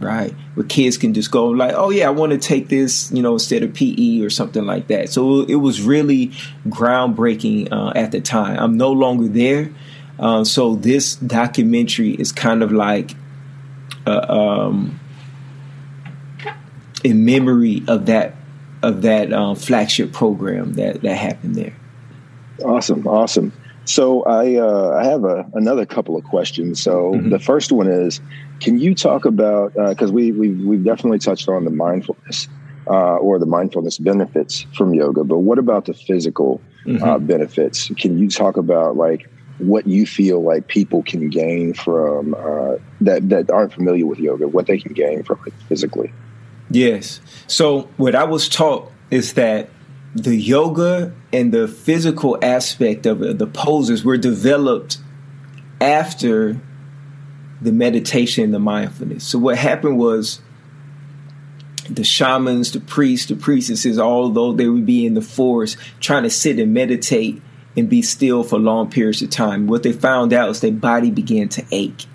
right? 0.00 0.34
Where 0.54 0.66
kids 0.66 0.96
can 0.96 1.14
just 1.14 1.30
go 1.30 1.46
like, 1.46 1.74
oh 1.74 1.90
yeah, 1.90 2.06
I 2.06 2.10
want 2.10 2.32
to 2.32 2.38
take 2.38 2.68
this, 2.68 3.10
you 3.10 3.22
know, 3.22 3.32
instead 3.32 3.62
of 3.64 3.74
PE 3.74 4.20
or 4.20 4.30
something 4.30 4.64
like 4.64 4.86
that. 4.86 5.10
So 5.10 5.42
it 5.42 5.56
was 5.56 5.82
really 5.82 6.28
groundbreaking 6.68 7.72
uh, 7.72 7.92
at 7.96 8.12
the 8.12 8.20
time. 8.20 8.58
I'm 8.58 8.76
no 8.76 8.92
longer 8.92 9.26
there, 9.26 9.72
uh, 10.18 10.44
so 10.44 10.76
this 10.76 11.16
documentary 11.16 12.10
is 12.10 12.32
kind 12.32 12.62
of 12.62 12.72
like. 12.72 13.16
Uh, 14.06 14.26
um, 14.28 15.00
in 17.04 17.24
memory 17.24 17.82
of 17.86 18.06
that 18.06 18.34
of 18.82 19.02
that 19.02 19.32
um, 19.32 19.54
flagship 19.54 20.12
program 20.12 20.72
that 20.74 21.02
that 21.02 21.16
happened 21.16 21.54
there. 21.54 21.76
Awesome, 22.64 23.06
awesome. 23.06 23.52
So 23.84 24.22
I 24.22 24.56
uh, 24.56 24.98
I 24.98 25.04
have 25.04 25.24
a, 25.24 25.46
another 25.54 25.84
couple 25.86 26.16
of 26.16 26.24
questions. 26.24 26.82
So 26.82 27.12
mm-hmm. 27.12 27.30
the 27.30 27.38
first 27.38 27.70
one 27.70 27.86
is, 27.86 28.20
can 28.60 28.78
you 28.78 28.94
talk 28.94 29.24
about 29.24 29.74
because 29.74 30.10
uh, 30.10 30.14
we 30.14 30.32
we 30.32 30.50
we've 30.50 30.84
definitely 30.84 31.18
touched 31.18 31.48
on 31.48 31.64
the 31.64 31.70
mindfulness 31.70 32.48
uh, 32.86 33.16
or 33.16 33.38
the 33.38 33.46
mindfulness 33.46 33.98
benefits 33.98 34.66
from 34.74 34.94
yoga, 34.94 35.24
but 35.24 35.38
what 35.38 35.58
about 35.58 35.86
the 35.86 35.94
physical 35.94 36.60
mm-hmm. 36.84 37.02
Uh, 37.02 37.18
benefits? 37.18 37.90
Can 37.96 38.18
you 38.18 38.28
talk 38.28 38.56
about 38.56 38.96
like 38.96 39.28
what 39.58 39.86
you 39.86 40.06
feel 40.06 40.42
like 40.42 40.68
people 40.68 41.02
can 41.02 41.28
gain 41.30 41.74
from 41.74 42.34
uh, 42.34 42.76
that 43.00 43.28
that 43.28 43.50
aren't 43.50 43.72
familiar 43.72 44.06
with 44.06 44.18
yoga, 44.18 44.48
what 44.48 44.66
they 44.66 44.78
can 44.78 44.92
gain 44.92 45.22
from 45.22 45.40
it 45.46 45.52
physically? 45.68 46.12
Yes. 46.70 47.20
So 47.46 47.88
what 47.96 48.14
I 48.14 48.24
was 48.24 48.48
taught 48.48 48.90
is 49.10 49.34
that 49.34 49.68
the 50.14 50.36
yoga 50.36 51.12
and 51.32 51.52
the 51.52 51.66
physical 51.66 52.38
aspect 52.42 53.06
of 53.06 53.22
it, 53.22 53.38
the 53.38 53.46
poses 53.46 54.04
were 54.04 54.16
developed 54.16 54.98
after 55.80 56.60
the 57.60 57.72
meditation 57.72 58.44
and 58.44 58.54
the 58.54 58.58
mindfulness. 58.58 59.26
So 59.26 59.38
what 59.38 59.58
happened 59.58 59.98
was 59.98 60.40
the 61.90 62.04
shamans, 62.04 62.72
the 62.72 62.80
priests, 62.80 63.28
the 63.28 63.36
priestesses, 63.36 63.98
although 63.98 64.52
they 64.52 64.68
would 64.68 64.86
be 64.86 65.04
in 65.04 65.14
the 65.14 65.22
forest 65.22 65.76
trying 66.00 66.22
to 66.22 66.30
sit 66.30 66.58
and 66.58 66.72
meditate 66.72 67.42
and 67.76 67.88
be 67.88 68.00
still 68.00 68.44
for 68.44 68.58
long 68.58 68.88
periods 68.88 69.20
of 69.20 69.30
time, 69.30 69.66
what 69.66 69.82
they 69.82 69.92
found 69.92 70.32
out 70.32 70.48
is 70.50 70.60
their 70.60 70.70
body 70.70 71.10
began 71.10 71.48
to 71.48 71.64
ache 71.72 72.06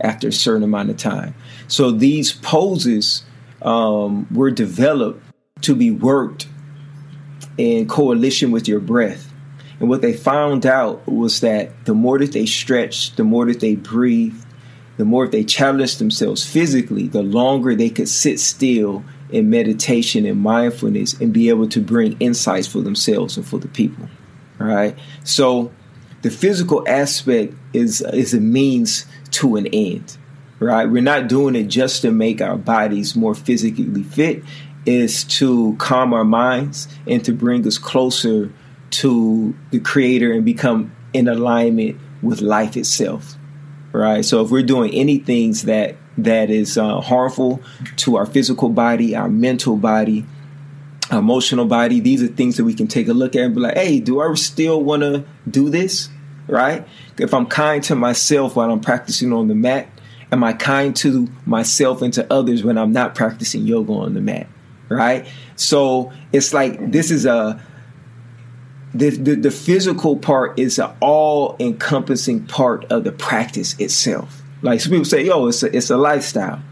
after 0.00 0.28
a 0.28 0.32
certain 0.32 0.64
amount 0.64 0.90
of 0.90 0.96
time. 0.96 1.34
So 1.68 1.92
these 1.92 2.32
poses 2.32 3.22
um, 3.62 4.26
were 4.34 4.50
developed 4.50 5.24
to 5.62 5.74
be 5.74 5.90
worked 5.90 6.48
in 7.56 7.86
coalition 7.86 8.50
with 8.50 8.68
your 8.68 8.80
breath. 8.80 9.32
And 9.80 9.88
what 9.88 10.02
they 10.02 10.12
found 10.12 10.66
out 10.66 11.06
was 11.06 11.40
that 11.40 11.84
the 11.84 11.94
more 11.94 12.18
that 12.18 12.32
they 12.32 12.46
stretched, 12.46 13.16
the 13.16 13.24
more 13.24 13.46
that 13.46 13.60
they 13.60 13.74
breathed, 13.74 14.44
the 14.96 15.04
more 15.04 15.26
they 15.26 15.44
challenged 15.44 15.98
themselves 15.98 16.46
physically, 16.46 17.08
the 17.08 17.22
longer 17.22 17.74
they 17.74 17.90
could 17.90 18.08
sit 18.08 18.38
still 18.38 19.04
in 19.30 19.50
meditation 19.50 20.24
and 20.26 20.40
mindfulness 20.40 21.14
and 21.14 21.32
be 21.32 21.48
able 21.48 21.68
to 21.68 21.80
bring 21.80 22.16
insights 22.20 22.68
for 22.68 22.80
themselves 22.80 23.36
and 23.36 23.46
for 23.46 23.58
the 23.58 23.68
people. 23.68 24.08
Right? 24.58 24.96
So 25.24 25.72
the 26.22 26.30
physical 26.30 26.86
aspect 26.88 27.54
is 27.72 28.00
is 28.00 28.32
a 28.34 28.40
means 28.40 29.06
to 29.32 29.56
an 29.56 29.66
end. 29.66 30.16
Right? 30.60 30.88
We're 30.88 31.02
not 31.02 31.28
doing 31.28 31.56
it 31.56 31.64
just 31.64 32.02
to 32.02 32.12
make 32.12 32.40
our 32.40 32.56
bodies 32.56 33.16
more 33.16 33.34
physically 33.34 34.04
fit. 34.04 34.44
Is 34.86 35.24
to 35.24 35.76
calm 35.78 36.12
our 36.12 36.24
minds 36.24 36.88
and 37.06 37.24
to 37.24 37.32
bring 37.32 37.66
us 37.66 37.78
closer 37.78 38.52
to 38.90 39.54
the 39.70 39.80
creator 39.80 40.32
and 40.32 40.44
become 40.44 40.94
in 41.12 41.26
alignment 41.26 41.98
with 42.22 42.40
life 42.40 42.76
itself 42.76 43.36
right? 43.94 44.24
So 44.24 44.44
if 44.44 44.50
we're 44.50 44.64
doing 44.64 44.92
any 44.92 45.18
things 45.18 45.62
that 45.62 45.96
that 46.18 46.50
is 46.50 46.76
uh, 46.76 47.00
harmful 47.00 47.62
to 47.96 48.16
our 48.16 48.26
physical 48.26 48.68
body 48.68 49.16
our 49.16 49.28
mental 49.28 49.76
body 49.76 50.24
emotional 51.10 51.64
body 51.64 51.98
these 51.98 52.22
are 52.22 52.28
things 52.28 52.56
that 52.56 52.64
we 52.64 52.72
can 52.72 52.86
take 52.86 53.08
a 53.08 53.12
look 53.12 53.34
at 53.34 53.42
and 53.42 53.54
be 53.54 53.60
like 53.60 53.76
hey 53.76 53.98
do 53.98 54.20
i 54.20 54.34
still 54.34 54.82
want 54.82 55.02
to 55.02 55.24
do 55.48 55.70
this? 55.70 56.08
Right? 56.46 56.86
If 57.18 57.34
i'm 57.34 57.46
kind 57.46 57.82
to 57.84 57.96
myself 57.96 58.54
while 58.54 58.70
i'm 58.70 58.80
practicing 58.80 59.32
on 59.32 59.48
the 59.48 59.54
mat 59.54 59.88
am 60.30 60.44
i 60.44 60.52
kind 60.52 60.94
to 60.96 61.28
myself 61.46 62.00
and 62.00 62.12
to 62.14 62.32
others 62.32 62.62
when 62.62 62.78
i'm 62.78 62.92
not 62.92 63.14
practicing 63.14 63.66
yoga 63.66 63.92
on 63.92 64.14
the 64.14 64.20
mat 64.20 64.46
right 64.88 65.26
so 65.56 66.12
it's 66.32 66.52
like 66.52 66.90
this 66.90 67.10
is 67.10 67.26
a 67.26 67.60
the, 68.94 69.10
the, 69.10 69.34
the 69.34 69.50
physical 69.50 70.16
part 70.16 70.58
is 70.58 70.78
an 70.78 70.90
all 71.00 71.56
encompassing 71.58 72.46
part 72.46 72.84
of 72.92 73.04
the 73.04 73.12
practice 73.12 73.74
itself. 73.78 74.42
Like 74.62 74.80
some 74.80 74.92
people 74.92 75.04
say, 75.04 75.24
yo, 75.24 75.48
it's 75.48 75.62
a, 75.62 75.76
it's 75.76 75.90
a 75.90 75.96
lifestyle, 75.96 76.62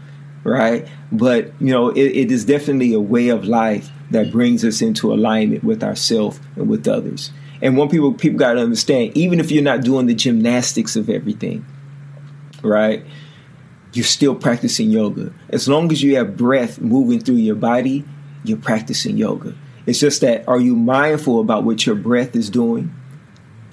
right? 0.43 0.87
But, 1.11 1.51
you 1.59 1.73
know, 1.73 1.89
it, 1.89 1.99
it 1.99 2.31
is 2.31 2.45
definitely 2.45 2.93
a 2.93 2.99
way 2.99 3.27
of 3.27 3.43
life 3.43 3.89
that 4.11 4.31
brings 4.31 4.63
us 4.63 4.81
into 4.81 5.13
alignment 5.13 5.63
with 5.63 5.83
ourselves 5.83 6.39
and 6.55 6.69
with 6.69 6.87
others. 6.87 7.31
And 7.61 7.77
one 7.77 7.89
people 7.89 8.13
people 8.13 8.39
got 8.39 8.53
to 8.53 8.61
understand, 8.61 9.15
even 9.17 9.39
if 9.39 9.51
you're 9.51 9.63
not 9.63 9.81
doing 9.81 10.05
the 10.05 10.13
gymnastics 10.13 10.95
of 10.95 11.09
everything, 11.09 11.65
right? 12.61 13.05
You're 13.93 14.05
still 14.05 14.35
practicing 14.35 14.89
yoga. 14.89 15.31
As 15.49 15.67
long 15.67 15.91
as 15.91 16.01
you 16.01 16.15
have 16.17 16.35
breath 16.35 16.81
moving 16.81 17.19
through 17.19 17.35
your 17.35 17.55
body, 17.55 18.03
you're 18.43 18.57
practicing 18.57 19.17
yoga. 19.17 19.55
It's 19.85 19.99
just 19.99 20.21
that 20.21 20.47
are 20.47 20.59
you 20.59 20.75
mindful 20.75 21.39
about 21.39 21.63
what 21.63 21.85
your 21.85 21.95
breath 21.95 22.35
is 22.35 22.49
doing? 22.49 22.93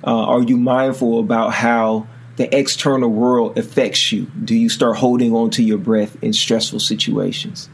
Uh, 0.04 0.24
are 0.24 0.42
you 0.42 0.56
mindful 0.56 1.20
about 1.20 1.52
how 1.52 2.06
the 2.36 2.54
external 2.56 3.10
world 3.10 3.58
affects 3.58 4.12
you? 4.12 4.26
Do 4.44 4.54
you 4.54 4.68
start 4.68 4.96
holding 4.96 5.34
on 5.34 5.50
to 5.50 5.62
your 5.62 5.78
breath 5.78 6.22
in 6.22 6.32
stressful 6.32 6.80
situations? 6.80 7.68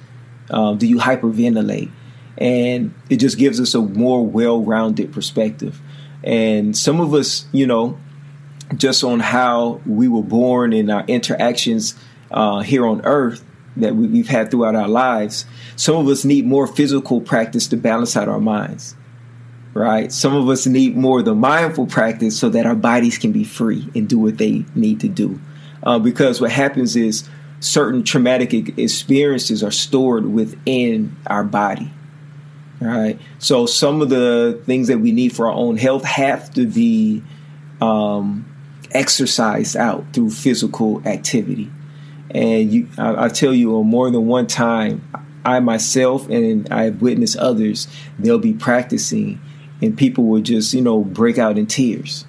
Um, 0.51 0.79
do 0.79 0.87
you 0.87 0.99
hyperventilate? 0.99 1.91
And 2.39 2.95
it 3.09 3.17
just 3.17 3.39
gives 3.39 3.61
us 3.61 3.75
a 3.75 3.81
more 3.81 4.27
well 4.27 4.63
rounded 4.63 5.13
perspective. 5.13 5.81
And 6.23 6.77
some 6.77 7.01
of 7.01 7.15
us, 7.15 7.47
you 7.53 7.67
know, 7.67 7.99
just 8.77 9.05
on 9.05 9.21
how 9.21 9.81
we 9.87 10.09
were 10.09 10.23
born 10.23 10.73
and 10.73 10.91
our 10.91 11.05
interactions 11.07 11.95
uh, 12.31 12.61
here 12.61 12.87
on 12.87 13.03
earth, 13.05 13.45
that 13.77 13.95
we've 13.95 14.29
had 14.29 14.51
throughout 14.51 14.75
our 14.75 14.89
lives. 14.89 15.45
Some 15.77 15.97
of 15.97 16.09
us 16.09 16.25
need 16.25 16.47
more 16.47 16.67
physical 16.67 17.21
practice 17.21 17.69
to 17.69 17.77
balance 17.77 18.17
out 18.17 18.29
our 18.29 18.41
minds, 18.41 18.97
right? 19.75 20.11
Some 20.11 20.35
of 20.35 20.49
us 20.49 20.67
need 20.67 20.97
more 20.97 21.21
of 21.21 21.27
the 21.27 21.35
mindful 21.35 21.87
practice 21.87 22.39
so 22.39 22.49
that 22.51 22.67
our 22.67 22.75
bodies 22.75 23.19
can 23.19 23.33
be 23.33 23.45
free 23.45 23.89
and 23.95 24.09
do 24.09 24.19
what 24.19 24.39
they 24.39 24.65
need 24.75 25.01
to 25.01 25.09
do. 25.09 25.39
Uh, 25.83 25.99
because 25.99 26.41
what 26.41 26.51
happens 26.51 26.97
is 26.97 27.29
certain 27.61 28.03
traumatic 28.03 28.79
experiences 28.79 29.63
are 29.63 29.71
stored 29.71 30.27
within 30.27 31.15
our 31.27 31.45
body, 31.45 31.91
right? 32.81 33.19
So 33.39 33.67
some 33.67 34.01
of 34.01 34.09
the 34.09 34.61
things 34.65 34.89
that 34.89 34.99
we 34.99 35.13
need 35.13 35.35
for 35.35 35.47
our 35.47 35.53
own 35.53 35.77
health 35.77 36.05
have 36.05 36.53
to 36.55 36.67
be 36.67 37.23
um, 37.81 38.47
exercised 38.91 39.77
out 39.77 40.05
through 40.13 40.31
physical 40.31 41.07
activity. 41.07 41.71
And 42.31 42.73
you, 42.73 42.89
I, 42.99 43.27
I 43.27 43.29
tell 43.29 43.55
you, 43.55 43.77
on 43.77 43.87
more 43.87 44.11
than 44.11 44.27
one 44.27 44.47
time, 44.47 45.07
I 45.45 45.61
myself 45.61 46.29
and 46.29 46.69
I 46.73 46.85
have 46.85 47.01
witnessed 47.01 47.37
others, 47.37 47.87
they'll 48.19 48.39
be 48.39 48.53
practicing 48.53 49.41
and 49.81 49.97
people 49.97 50.25
will 50.25 50.41
just, 50.41 50.75
you 50.75 50.83
know, 50.83 51.05
break 51.05 51.39
out 51.39 51.57
in 51.57 51.67
tears 51.67 52.25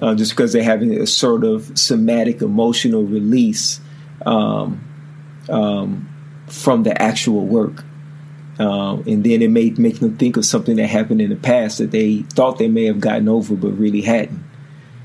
uh, 0.00 0.14
just 0.14 0.32
because 0.32 0.52
they're 0.52 0.62
having 0.62 0.98
a 0.98 1.06
sort 1.06 1.44
of 1.44 1.78
somatic 1.78 2.40
emotional 2.40 3.02
release 3.02 3.80
um, 4.24 4.82
um, 5.48 6.08
from 6.46 6.82
the 6.82 7.00
actual 7.00 7.44
work. 7.44 7.84
Um, 8.58 9.04
and 9.06 9.24
then 9.24 9.42
it 9.42 9.50
may 9.50 9.70
make 9.70 10.00
them 10.00 10.16
think 10.16 10.36
of 10.36 10.44
something 10.44 10.76
that 10.76 10.86
happened 10.86 11.20
in 11.20 11.30
the 11.30 11.36
past 11.36 11.78
that 11.78 11.90
they 11.90 12.22
thought 12.22 12.58
they 12.58 12.68
may 12.68 12.84
have 12.84 13.00
gotten 13.00 13.28
over 13.28 13.54
but 13.54 13.70
really 13.70 14.02
hadn't. 14.02 14.44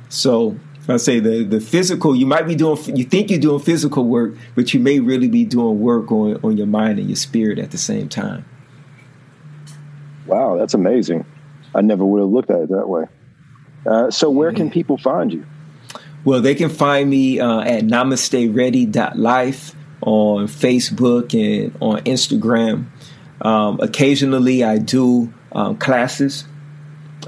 So 0.09 0.57
I 0.87 0.97
say 0.97 1.19
the 1.19 1.43
the 1.43 1.59
physical, 1.59 2.15
you 2.15 2.25
might 2.25 2.47
be 2.47 2.55
doing, 2.55 2.77
you 2.95 3.05
think 3.05 3.31
you're 3.31 3.39
doing 3.39 3.59
physical 3.59 4.05
work, 4.05 4.35
but 4.53 4.73
you 4.73 4.79
may 4.79 4.99
really 4.99 5.27
be 5.27 5.45
doing 5.45 5.79
work 5.79 6.11
on 6.11 6.39
on 6.43 6.57
your 6.57 6.67
mind 6.67 6.99
and 6.99 7.09
your 7.09 7.15
spirit 7.15 7.57
at 7.59 7.71
the 7.71 7.77
same 7.77 8.07
time. 8.07 8.45
Wow, 10.27 10.57
that's 10.57 10.73
amazing. 10.73 11.25
I 11.73 11.81
never 11.81 12.05
would 12.05 12.21
have 12.21 12.29
looked 12.29 12.49
at 12.49 12.61
it 12.61 12.69
that 12.69 12.87
way. 12.87 13.05
Uh, 13.85 14.09
so, 14.09 14.29
where 14.29 14.51
can 14.53 14.69
people 14.71 14.97
find 14.97 15.31
you? 15.31 15.45
Well, 16.23 16.41
they 16.41 16.55
can 16.55 16.69
find 16.69 17.09
me 17.09 17.39
uh, 17.39 17.59
at 17.61 17.83
namasteready.life 17.83 19.75
on 20.01 20.47
Facebook 20.47 21.33
and 21.33 21.75
on 21.79 21.99
Instagram. 22.03 22.87
Um, 23.41 23.79
occasionally, 23.79 24.63
I 24.63 24.77
do 24.79 25.31
um, 25.51 25.77
classes 25.77 26.45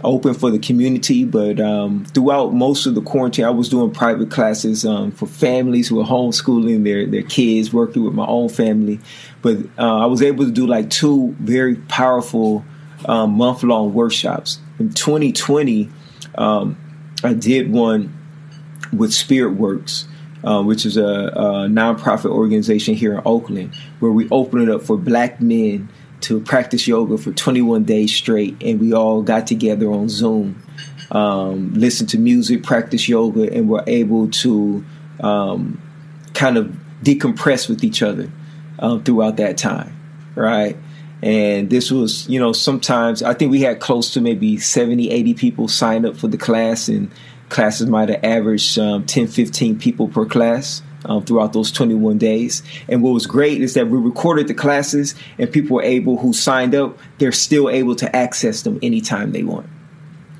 open 0.03 0.33
for 0.33 0.51
the 0.51 0.59
community, 0.59 1.23
but 1.23 1.59
um, 1.59 2.05
throughout 2.05 2.53
most 2.53 2.85
of 2.85 2.95
the 2.95 3.01
quarantine, 3.01 3.45
I 3.45 3.49
was 3.49 3.69
doing 3.69 3.91
private 3.91 4.29
classes 4.29 4.85
um, 4.85 5.11
for 5.11 5.27
families 5.27 5.87
who 5.87 5.97
were 5.97 6.03
homeschooling 6.03 6.83
their 6.83 7.05
their 7.05 7.23
kids, 7.23 7.73
working 7.73 8.03
with 8.03 8.13
my 8.13 8.25
own 8.25 8.49
family. 8.49 8.99
But 9.41 9.57
uh, 9.77 9.97
I 9.97 10.05
was 10.05 10.21
able 10.21 10.45
to 10.45 10.51
do 10.51 10.67
like 10.67 10.89
two 10.89 11.35
very 11.39 11.75
powerful 11.75 12.65
um, 13.05 13.31
month 13.31 13.63
long 13.63 13.93
workshops. 13.93 14.59
In 14.79 14.93
2020, 14.93 15.89
um, 16.37 16.77
I 17.23 17.33
did 17.33 17.71
one 17.71 18.17
with 18.93 19.13
Spirit 19.13 19.53
Works. 19.53 20.07
Uh, 20.43 20.61
which 20.61 20.85
is 20.85 20.97
a, 20.97 21.03
a 21.03 21.43
nonprofit 21.67 22.29
organization 22.29 22.93
here 22.93 23.15
in 23.15 23.21
Oakland, 23.25 23.75
where 23.99 24.11
we 24.11 24.29
open 24.29 24.61
it 24.61 24.69
up 24.69 24.83
for 24.83 24.95
black 24.95 25.41
men 25.41 25.89
to 26.21 26.39
practice 26.41 26.87
yoga 26.87 27.17
for 27.17 27.31
21 27.31 27.83
days 27.83 28.13
straight, 28.13 28.61
and 28.61 28.79
we 28.79 28.93
all 28.93 29.21
got 29.21 29.47
together 29.47 29.91
on 29.91 30.09
Zoom, 30.09 30.61
um, 31.11 31.73
listened 31.73 32.09
to 32.09 32.17
music, 32.17 32.63
practice 32.63 33.07
yoga, 33.07 33.51
and 33.53 33.69
were 33.69 33.83
able 33.87 34.29
to 34.29 34.83
um, 35.19 35.81
kind 36.33 36.57
of 36.57 36.75
decompress 37.03 37.69
with 37.69 37.83
each 37.83 38.01
other 38.01 38.31
um, 38.79 39.03
throughout 39.03 39.37
that 39.37 39.57
time, 39.57 39.95
right? 40.35 40.75
And 41.21 41.69
this 41.69 41.91
was, 41.91 42.27
you 42.29 42.39
know, 42.39 42.53
sometimes 42.53 43.23
I 43.23 43.33
think 43.33 43.51
we 43.51 43.61
had 43.61 43.79
close 43.79 44.13
to 44.13 44.21
maybe 44.21 44.57
70, 44.57 45.09
80 45.09 45.33
people 45.33 45.67
sign 45.67 46.05
up 46.05 46.17
for 46.17 46.27
the 46.27 46.37
class, 46.37 46.87
and 46.87 47.11
classes 47.49 47.87
might 47.87 48.09
have 48.09 48.23
averaged 48.23 48.77
um, 48.77 49.05
10, 49.05 49.27
15 49.27 49.79
people 49.79 50.07
per 50.07 50.25
class 50.25 50.81
um, 51.07 51.25
throughout 51.25 51.53
those 51.53 51.71
21 51.71 52.17
days. 52.17 52.63
And 52.87 53.01
what 53.01 53.11
was 53.11 53.25
great 53.25 53.61
is 53.61 53.73
that 53.73 53.87
we 53.87 53.97
recorded 53.97 54.47
the 54.47 54.53
classes, 54.53 55.15
and 55.37 55.51
people 55.51 55.77
were 55.77 55.83
able 55.83 56.17
who 56.17 56.33
signed 56.33 56.75
up, 56.75 56.97
they're 57.17 57.31
still 57.31 57.69
able 57.69 57.95
to 57.95 58.15
access 58.15 58.61
them 58.61 58.79
anytime 58.81 59.31
they 59.31 59.43
want, 59.43 59.67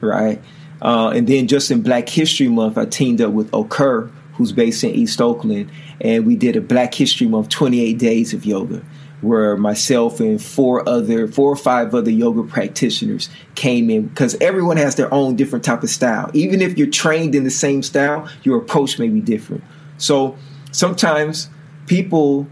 right? 0.01 0.41
Uh, 0.81 1.09
and 1.09 1.27
then 1.27 1.47
just 1.47 1.71
in 1.71 1.81
Black 1.81 2.07
History 2.07 2.47
Month, 2.47 2.77
I 2.77 2.85
teamed 2.85 3.21
up 3.21 3.31
with 3.31 3.49
OCCUR, 3.51 4.11
who's 4.33 4.51
based 4.51 4.83
in 4.83 4.91
East 4.91 5.19
Oakland, 5.21 5.71
and 5.99 6.25
we 6.25 6.35
did 6.35 6.55
a 6.55 6.61
Black 6.61 6.93
History 6.93 7.27
Month 7.27 7.49
28 7.49 7.97
days 7.97 8.33
of 8.33 8.45
yoga 8.45 8.83
where 9.21 9.57
myself 9.57 10.19
and 10.19 10.41
four 10.41 10.87
other 10.87 11.27
four 11.27 11.51
or 11.51 11.55
five 11.55 11.95
other 11.95 12.11
yoga 12.11 12.43
practitioners 12.43 13.29
came 13.55 13.89
in 13.89 14.07
because 14.07 14.35
everyone 14.39 14.77
has 14.77 14.95
their 14.95 15.11
own 15.11 15.35
different 15.35 15.65
type 15.65 15.81
of 15.81 15.89
style 15.89 16.29
even 16.33 16.61
if 16.61 16.77
you're 16.77 16.87
trained 16.87 17.33
in 17.33 17.43
the 17.43 17.49
same 17.49 17.81
style 17.81 18.29
your 18.43 18.57
approach 18.57 18.99
may 18.99 19.09
be 19.09 19.19
different 19.19 19.63
so 19.97 20.37
sometimes 20.71 21.49
people 21.87 22.47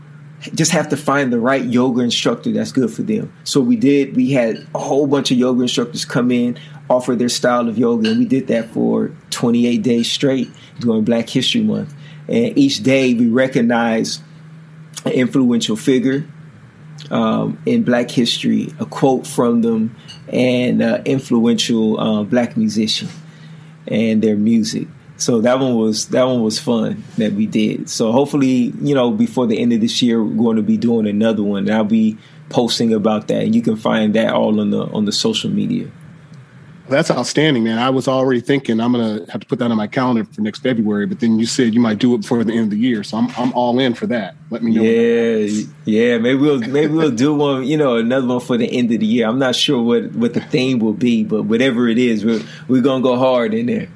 just 0.54 0.72
have 0.72 0.90
to 0.90 0.98
find 0.98 1.32
the 1.34 1.40
right 1.40 1.64
yoga 1.64 2.02
instructor 2.02 2.52
that's 2.52 2.72
good 2.72 2.92
for 2.92 3.02
them. 3.02 3.34
So 3.44 3.62
we 3.62 3.76
did. 3.76 4.16
We 4.16 4.32
had 4.32 4.68
a 4.76 4.80
whole 4.80 5.08
bunch 5.08 5.32
of 5.32 5.38
yoga 5.38 5.64
instructors 5.64 6.06
come 6.06 6.32
in, 6.32 6.58
offer 6.90 7.16
their 7.16 7.30
style 7.30 7.68
of 7.68 7.78
yoga, 7.78 8.10
and 8.10 8.20
we 8.20 8.26
did 8.26 8.48
that 8.48 8.70
for 8.70 9.12
28 9.32 9.82
days 9.82 10.12
straight 10.12 10.50
during 10.80 11.04
Black 11.04 11.30
History 11.30 11.62
Month. 11.62 11.94
And 12.28 12.58
each 12.58 12.84
day 12.84 13.14
we 13.14 13.30
recognize 13.30 14.20
an 15.06 15.12
influential 15.14 15.76
figure 15.76 16.28
um, 17.12 17.62
in 17.66 17.84
Black 17.84 18.10
history, 18.10 18.74
a 18.80 18.86
quote 18.86 19.28
from 19.28 19.62
them, 19.62 19.96
and 20.28 20.82
influential 21.08 22.00
uh, 22.00 22.24
Black 22.24 22.58
musician 22.58 23.10
and 23.88 24.22
their 24.22 24.36
music 24.36 24.88
So 25.18 25.42
that 25.42 25.60
one 25.60 25.76
was 25.76 26.08
that 26.10 26.24
one 26.26 26.42
was 26.42 26.60
fun 26.60 27.04
that 27.18 27.34
we 27.34 27.46
did. 27.46 27.90
So 27.90 28.12
hopefully, 28.12 28.74
you 28.82 28.94
know, 28.94 29.12
before 29.12 29.48
the 29.48 29.58
end 29.60 29.72
of 29.74 29.82
this 29.82 30.02
year, 30.02 30.24
we're 30.24 30.44
going 30.44 30.58
to 30.58 30.64
be 30.64 30.78
doing 30.78 31.08
another 31.08 31.44
one. 31.44 31.70
I'll 31.70 31.86
be 31.86 32.18
posting 32.50 32.94
about 32.94 33.28
that, 33.30 33.44
and 33.44 33.56
you 33.56 33.62
can 33.62 33.76
find 33.76 34.14
that 34.16 34.34
all 34.34 34.60
on 34.60 34.72
the 34.72 34.84
on 34.88 35.06
the 35.06 35.12
social 35.12 35.50
media. 35.50 35.90
That's 36.88 37.10
outstanding, 37.10 37.64
man. 37.64 37.80
I 37.80 37.90
was 37.90 38.08
already 38.08 38.42
thinking 38.42 38.80
I'm 38.80 38.92
gonna 38.92 39.26
have 39.32 39.42
to 39.42 39.48
put 39.48 39.58
that 39.60 39.72
on 39.72 39.78
my 39.78 39.88
calendar 39.88 40.24
for 40.24 40.42
next 40.42 40.60
February, 40.60 41.08
but 41.08 41.20
then 41.20 41.40
you 41.40 41.48
said 41.48 41.74
you 41.74 41.80
might 41.80 41.98
do 41.98 42.14
it 42.14 42.20
before 42.22 42.44
the 42.44 42.54
end 42.54 42.66
of 42.66 42.70
the 42.72 42.78
year, 42.78 43.04
so 43.04 43.18
I'm 43.18 43.30
I'm 43.38 43.54
all 43.54 43.80
in 43.80 43.96
for 43.96 44.06
that. 44.08 44.36
Let 44.52 44.62
me 44.62 44.76
know. 44.76 44.84
Yeah, 44.84 45.64
yeah. 45.86 46.18
Maybe 46.20 46.40
we'll 46.40 46.60
maybe 46.60 46.94
we'll 46.94 47.10
do 47.10 47.34
one. 47.34 47.64
You 47.64 47.78
know, 47.78 47.96
another 47.96 48.28
one 48.28 48.40
for 48.40 48.58
the 48.58 48.68
end 48.68 48.92
of 48.92 49.00
the 49.00 49.06
year. 49.06 49.28
I'm 49.28 49.40
not 49.40 49.56
sure 49.56 49.82
what 49.82 50.12
what 50.12 50.36
the 50.36 50.42
theme 50.42 50.80
will 50.80 50.94
be, 50.94 51.24
but 51.24 51.44
whatever 51.44 51.88
it 51.88 51.98
is, 51.98 52.24
we're 52.24 52.44
we're 52.68 52.84
gonna 52.84 53.02
go 53.02 53.18
hard 53.18 53.56
in 53.56 53.66
there. 53.66 53.88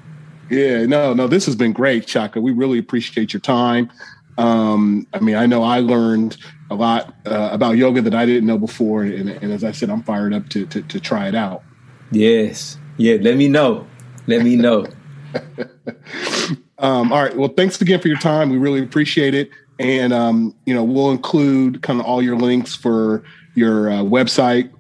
Yeah, 0.50 0.86
no, 0.86 1.14
no. 1.14 1.28
This 1.28 1.46
has 1.46 1.56
been 1.56 1.74
great, 1.74 2.08
Shaka. 2.08 2.42
We 2.42 2.52
really 2.52 2.80
appreciate 2.80 3.34
your 3.34 3.42
time. 3.42 3.92
Um, 4.38 5.06
I 5.14 5.20
mean, 5.20 5.36
I 5.36 5.46
know 5.46 5.64
I 5.64 5.80
learned 5.80 6.38
a 6.72 6.76
lot 6.76 7.14
uh, 7.26 7.50
about 7.52 7.78
yoga 7.78 8.02
that 8.02 8.16
I 8.16 8.26
didn't 8.26 8.48
know 8.48 8.58
before, 8.58 9.04
and, 9.04 9.30
and 9.30 9.52
as 9.52 9.64
I 9.64 9.72
said, 9.72 9.90
I'm 9.90 10.04
fired 10.04 10.34
up 10.34 10.50
to, 10.50 10.66
to 10.68 10.82
to 10.82 11.00
try 11.00 11.28
it 11.28 11.36
out. 11.36 11.64
Yes. 12.12 12.78
Yeah. 12.98 13.18
Let 13.22 13.38
me 13.38 13.48
know. 13.48 13.86
Let 14.28 14.44
me 14.44 14.56
know. 14.56 14.86
um, 16.80 17.12
all 17.12 17.24
right. 17.24 17.36
Well, 17.36 17.50
thanks 17.50 17.80
again 17.82 18.00
for 18.00 18.08
your 18.08 18.18
time. 18.18 18.50
We 18.50 18.58
really 18.58 18.82
appreciate 18.82 19.34
it. 19.34 19.50
And, 19.80 20.12
um, 20.12 20.56
you 20.66 20.74
know, 20.74 20.84
we'll 20.84 21.12
include 21.12 21.82
kind 21.82 22.00
of 22.00 22.06
all 22.06 22.22
your 22.22 22.36
links 22.36 22.76
for 22.76 23.24
your 23.56 23.90
uh, 23.90 24.00
website 24.00 24.72